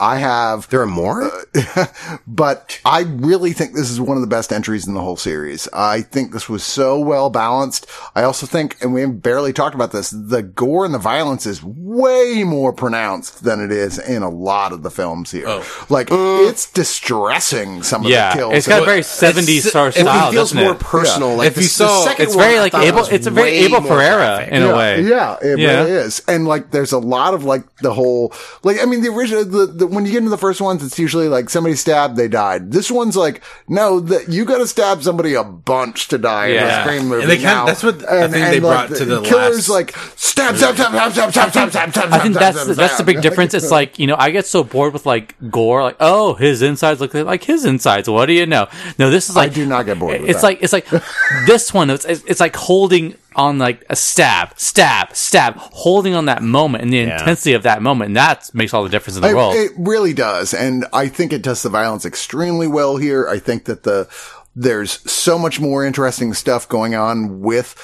[0.00, 1.22] I have, There are more.
[1.22, 1.86] Uh,
[2.26, 5.68] but I really think this is one of the best entries in the whole series.
[5.74, 7.86] I think this was so well balanced.
[8.14, 11.62] I also think, and we barely talked about this, the gore and the violence is
[11.62, 15.44] way more pronounced than it is in a lot of the films here.
[15.46, 15.86] Oh.
[15.90, 16.16] Like, uh.
[16.48, 18.54] it's distressing some of yeah, the kills.
[18.54, 20.80] it's got a very It's- 70s sort of it style, it feels more it?
[20.80, 21.30] personal.
[21.30, 21.36] Yeah.
[21.36, 23.04] Like If the, you saw- the second It's one, very like thought Abel.
[23.10, 25.02] It's a very way Abel more in yeah, a way.
[25.02, 25.80] Yeah, it Yeah.
[25.80, 26.22] really is.
[26.26, 28.32] And like, there's a lot of like the whole,
[28.62, 30.98] like, I mean, the original, the, the, when you get into the first ones, it's
[30.98, 32.72] usually like somebody stabbed, they died.
[32.72, 36.60] This one's like, no, the, you got to stab somebody a bunch to die yeah.
[36.60, 37.22] in a scream movie.
[37.22, 37.66] And they now.
[37.66, 39.68] That's what and, I think and, they brought the to the killer's last...
[39.68, 41.90] like stab, stab, stab, stab, stab, stab, stab, stab.
[41.90, 43.54] stab I think stab, that's stab, the, that's the big difference.
[43.54, 47.00] It's like you know, I get so bored with like gore, like oh, his insides
[47.00, 48.08] look like his insides.
[48.08, 48.68] What do you know?
[48.98, 50.20] No, this is like I do not get bored.
[50.20, 50.42] It's that.
[50.42, 50.86] like it's like
[51.46, 51.90] this one.
[51.90, 56.92] It's it's like holding on like a stab, stab, stab, holding on that moment and
[56.92, 59.54] the intensity of that moment, and that makes all the difference in the It, world.
[59.54, 63.28] it really does, and I think it does the violence extremely well here.
[63.28, 64.08] I think that the
[64.56, 67.76] there's so much more interesting stuff going on with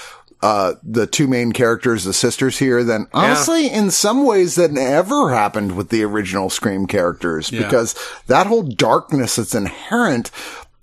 [0.43, 5.33] uh, the two main characters, the sisters here, than honestly, in some ways, than ever
[5.33, 7.95] happened with the original Scream characters, because
[8.27, 10.31] that whole darkness that's inherent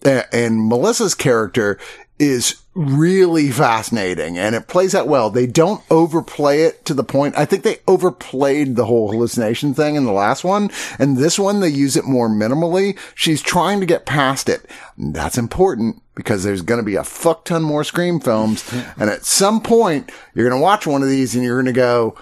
[0.05, 1.77] uh, in Melissa's character
[2.17, 5.29] is really fascinating and it plays out well.
[5.29, 7.37] They don't overplay it to the point.
[7.37, 10.71] I think they overplayed the whole hallucination thing in the last one.
[10.97, 12.97] And this one, they use it more minimally.
[13.15, 14.65] She's trying to get past it.
[14.97, 18.63] That's important because there's going to be a fuck ton more Scream films.
[18.97, 21.79] And at some point, you're going to watch one of these and you're going to
[21.79, 22.15] go,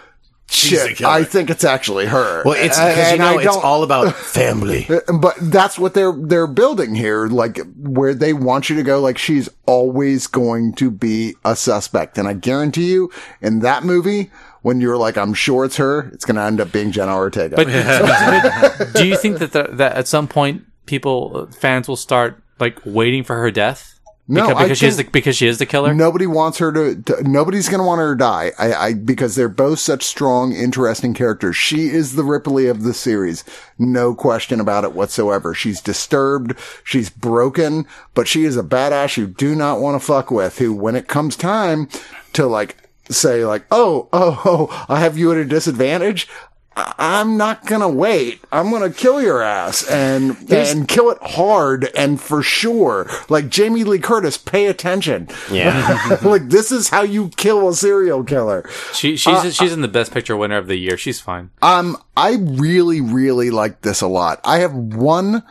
[0.53, 1.01] shit.
[1.03, 2.43] I think it's actually her.
[2.43, 4.87] Well, it's And- because you know I it's don't- all about family.
[5.13, 9.17] but that's what they're they're building here like where they want you to go like
[9.17, 13.09] she's always going to be a suspect and i guarantee you
[13.41, 14.29] in that movie
[14.61, 17.55] when you're like i'm sure it's her it's going to end up being jenna ortega
[17.55, 22.77] But do you think that the, that at some point people fans will start like
[22.85, 23.90] waiting for her death?
[24.31, 25.93] No, because, because she is the, because she is the killer.
[25.93, 28.53] Nobody wants her to, to nobody's going to want her to die.
[28.57, 31.57] I, I, because they're both such strong, interesting characters.
[31.57, 33.43] She is the Ripley of the series.
[33.77, 35.53] No question about it whatsoever.
[35.53, 36.57] She's disturbed.
[36.81, 40.73] She's broken, but she is a badass you do not want to fuck with who,
[40.73, 41.89] when it comes time
[42.31, 42.77] to like,
[43.09, 46.29] say like, oh, oh, oh, I have you at a disadvantage.
[46.75, 48.41] I- I'm not gonna wait.
[48.51, 53.09] I'm gonna kill your ass and and kill it hard and for sure.
[53.29, 55.27] Like Jamie Lee Curtis, pay attention.
[55.51, 56.17] Yeah.
[56.23, 58.69] like this is how you kill a serial killer.
[58.93, 60.97] She she's she's in the best picture winner of the year.
[60.97, 61.49] She's fine.
[61.61, 64.39] Um, I really, really like this a lot.
[64.45, 65.43] I have one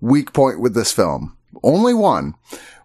[0.00, 2.34] weak point with this film, only one,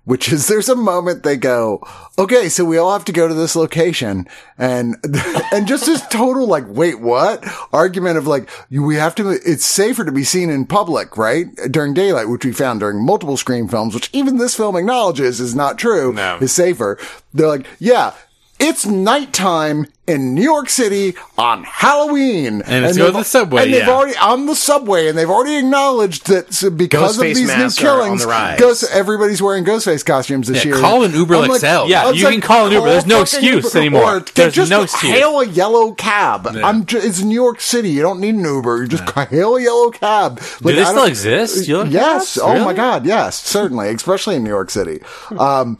[0.09, 1.79] which is there's a moment they go,
[2.17, 4.97] okay, so we all have to go to this location and,
[5.53, 10.03] and just this total like, wait, what argument of like, we have to, it's safer
[10.03, 11.45] to be seen in public, right?
[11.69, 15.53] During daylight, which we found during multiple Scream films, which even this film acknowledges is
[15.53, 16.39] not true, No.
[16.41, 16.97] is safer.
[17.31, 18.15] They're like, yeah,
[18.59, 22.61] it's nighttime in New York City on Halloween.
[22.65, 23.89] And it's go they've- the subway, And they've yeah.
[23.93, 27.71] already on the subway, and they've already acknowledged that because Ghostface of these new on
[27.71, 28.55] killings, the.
[28.59, 30.81] Ghost, everybody's wearing Ghostface costumes this Yeah, year.
[30.81, 31.89] call an Uber I'm like Sal.
[31.89, 32.85] Yeah, you can call an Uber.
[32.89, 34.17] There's no excuse anymore.
[34.17, 35.13] Or There's just no excuse.
[35.13, 36.47] hail a yellow cab.
[36.47, 36.85] I'm.
[36.85, 37.89] Ju- it's New York City.
[37.89, 38.81] You don't need an Uber.
[38.83, 40.39] You just hail a yellow cab.
[40.61, 41.67] Do they still exist?
[41.67, 41.91] Yes.
[41.91, 42.39] cabs?
[42.41, 43.05] Oh my god.
[43.05, 43.39] Yes.
[43.41, 43.89] Certainly.
[43.89, 44.99] Especially in New York City.
[45.37, 45.77] Um,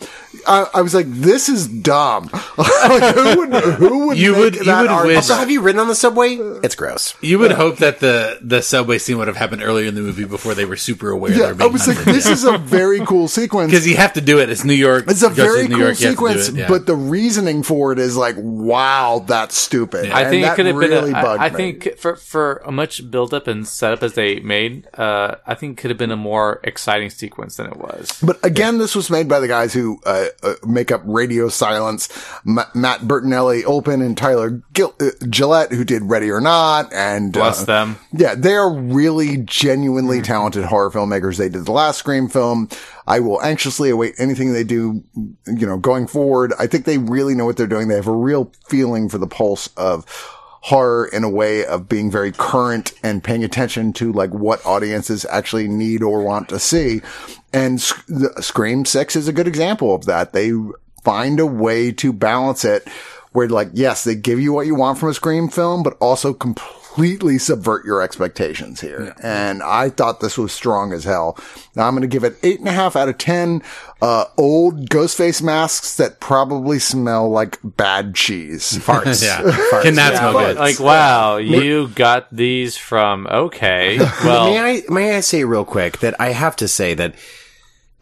[0.47, 2.29] I, I was like, this is dumb.
[2.57, 3.53] like, who would?
[3.75, 4.17] Who would?
[4.19, 5.17] You make would- you would argument?
[5.17, 6.35] wish- So have you ridden on the subway?
[6.63, 7.13] It's gross.
[7.21, 10.25] You would hope that the the subway scene would have happened earlier in the movie
[10.25, 11.31] before they were super aware.
[11.33, 13.71] Yeah, I was like, this is a very cool sequence.
[13.71, 14.49] because you have to do it.
[14.49, 15.05] It's New York.
[15.07, 16.67] It's a very New cool York, you have to do sequence, it, yeah.
[16.67, 20.09] but the reasoning for it is like, wow, that's stupid.
[20.11, 21.15] I And think it could have really been.
[21.15, 21.55] A, bugged I, I me.
[21.55, 25.77] think for for a much build up and setup as they made, uh, I think
[25.77, 28.19] it could have been a more exciting sequence than it was.
[28.23, 32.09] But again, this was made by the guys who uh, uh, make up Radio Silence,
[32.43, 37.31] Ma- Matt Bettinelli, Olpin, and Tyler Gil- uh, Gillett, who did Ready or Not, and
[37.31, 37.97] Bless uh, them.
[38.11, 41.37] Yeah, they are really genuinely talented horror filmmakers.
[41.37, 42.69] They did the last Scream film.
[43.07, 46.53] I will anxiously await anything they do, you know, going forward.
[46.59, 47.87] I think they really know what they're doing.
[47.87, 50.05] They have a real feeling for the pulse of
[50.61, 55.25] horror in a way of being very current and paying attention to like what audiences
[55.29, 57.01] actually need or want to see.
[57.53, 58.05] And Sc-
[58.41, 60.33] Scream 6 is a good example of that.
[60.33, 60.51] They
[61.03, 62.87] find a way to balance it
[63.31, 66.33] where like, yes, they give you what you want from a Scream film, but also
[66.33, 69.13] completely subvert your expectations here.
[69.21, 71.37] And I thought this was strong as hell.
[71.75, 73.61] Now I'm going to give it eight and a half out of 10,
[74.01, 78.77] uh, old Ghostface masks that probably smell like bad cheese.
[78.81, 79.23] Farts.
[79.23, 79.83] yeah, Farts.
[79.83, 80.17] cannot Yeah.
[80.19, 80.57] smell good.
[80.57, 83.97] Like, wow, you got these from okay.
[84.23, 87.13] Well, may I may I say real quick that I have to say that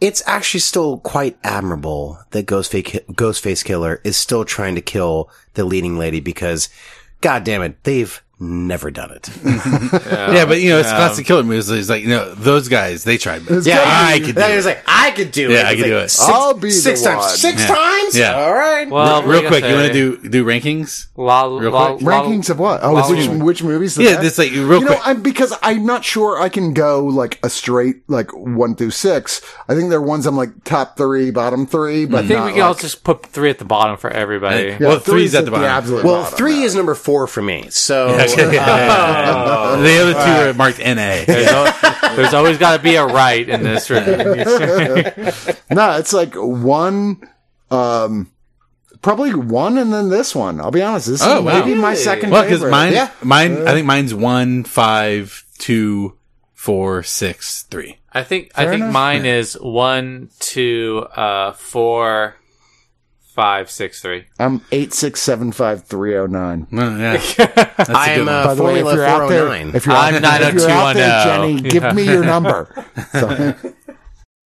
[0.00, 5.64] it's actually still quite admirable that Ghostface Ghostface Killer is still trying to kill the
[5.64, 6.68] leading lady because,
[7.20, 9.28] god damn it, they've never done it.
[9.44, 11.68] yeah, but you know, it's classic killer movies.
[11.70, 13.42] It's like you know, those guys they tried.
[13.50, 13.66] It.
[13.66, 14.58] Yeah, I could do That it.
[14.58, 15.66] is like I could do Yeah, it.
[15.66, 16.08] I could like do it.
[16.10, 17.18] Six, I'll be the six times.
[17.24, 17.30] one.
[17.36, 17.74] Six Yeah.
[17.74, 18.16] times.
[18.16, 18.34] Yeah.
[18.44, 18.88] All right.
[18.88, 21.06] well, Real we quick, gotta you want to do do rankings?
[21.16, 22.02] la, real la, quick?
[22.02, 22.80] la- Rankings of what?
[22.82, 23.98] Oh, Well, which, we- which movies?
[23.98, 24.22] Yeah, best?
[24.22, 24.98] this like real you quick.
[24.98, 28.90] know, I'm because I'm not sure I can go like a straight like one through
[28.92, 29.40] six.
[29.68, 32.52] I think there are ones I'm like top three, bottom three, but I think we
[32.52, 34.68] can all just put three at the bottom for everybody.
[34.68, 35.66] Yeah, well, three's at the bottom.
[35.66, 37.66] absolute Well, three is number four for me.
[37.70, 41.24] So the other two are marked NA.
[41.26, 44.14] There's, al- there's always got to be a right in this review.
[45.70, 47.20] no, it's like one,
[47.70, 48.30] um,
[49.02, 50.60] probably one, and then this one.
[50.60, 51.60] I'll be honest, this Oh, is wow.
[51.64, 52.70] maybe my second Well, because favorite.
[52.72, 53.10] mine, Yeah.
[53.22, 56.16] mine, I think mine's one, five, two,
[56.54, 57.98] four, six, three.
[58.12, 58.92] I think I think enough.
[58.92, 62.36] mine is one, two, uh, four,
[63.38, 64.24] five, six, three.
[64.40, 66.66] I'm eight six seven five three zero nine.
[66.72, 68.34] Well, yeah, that's a I good am one.
[68.34, 69.76] uh, By the way, if you're out there, 409.
[69.76, 71.58] if you're I'm out, if you're out there, 90210.
[71.62, 72.84] Jenny, give me your number.
[73.12, 73.54] So,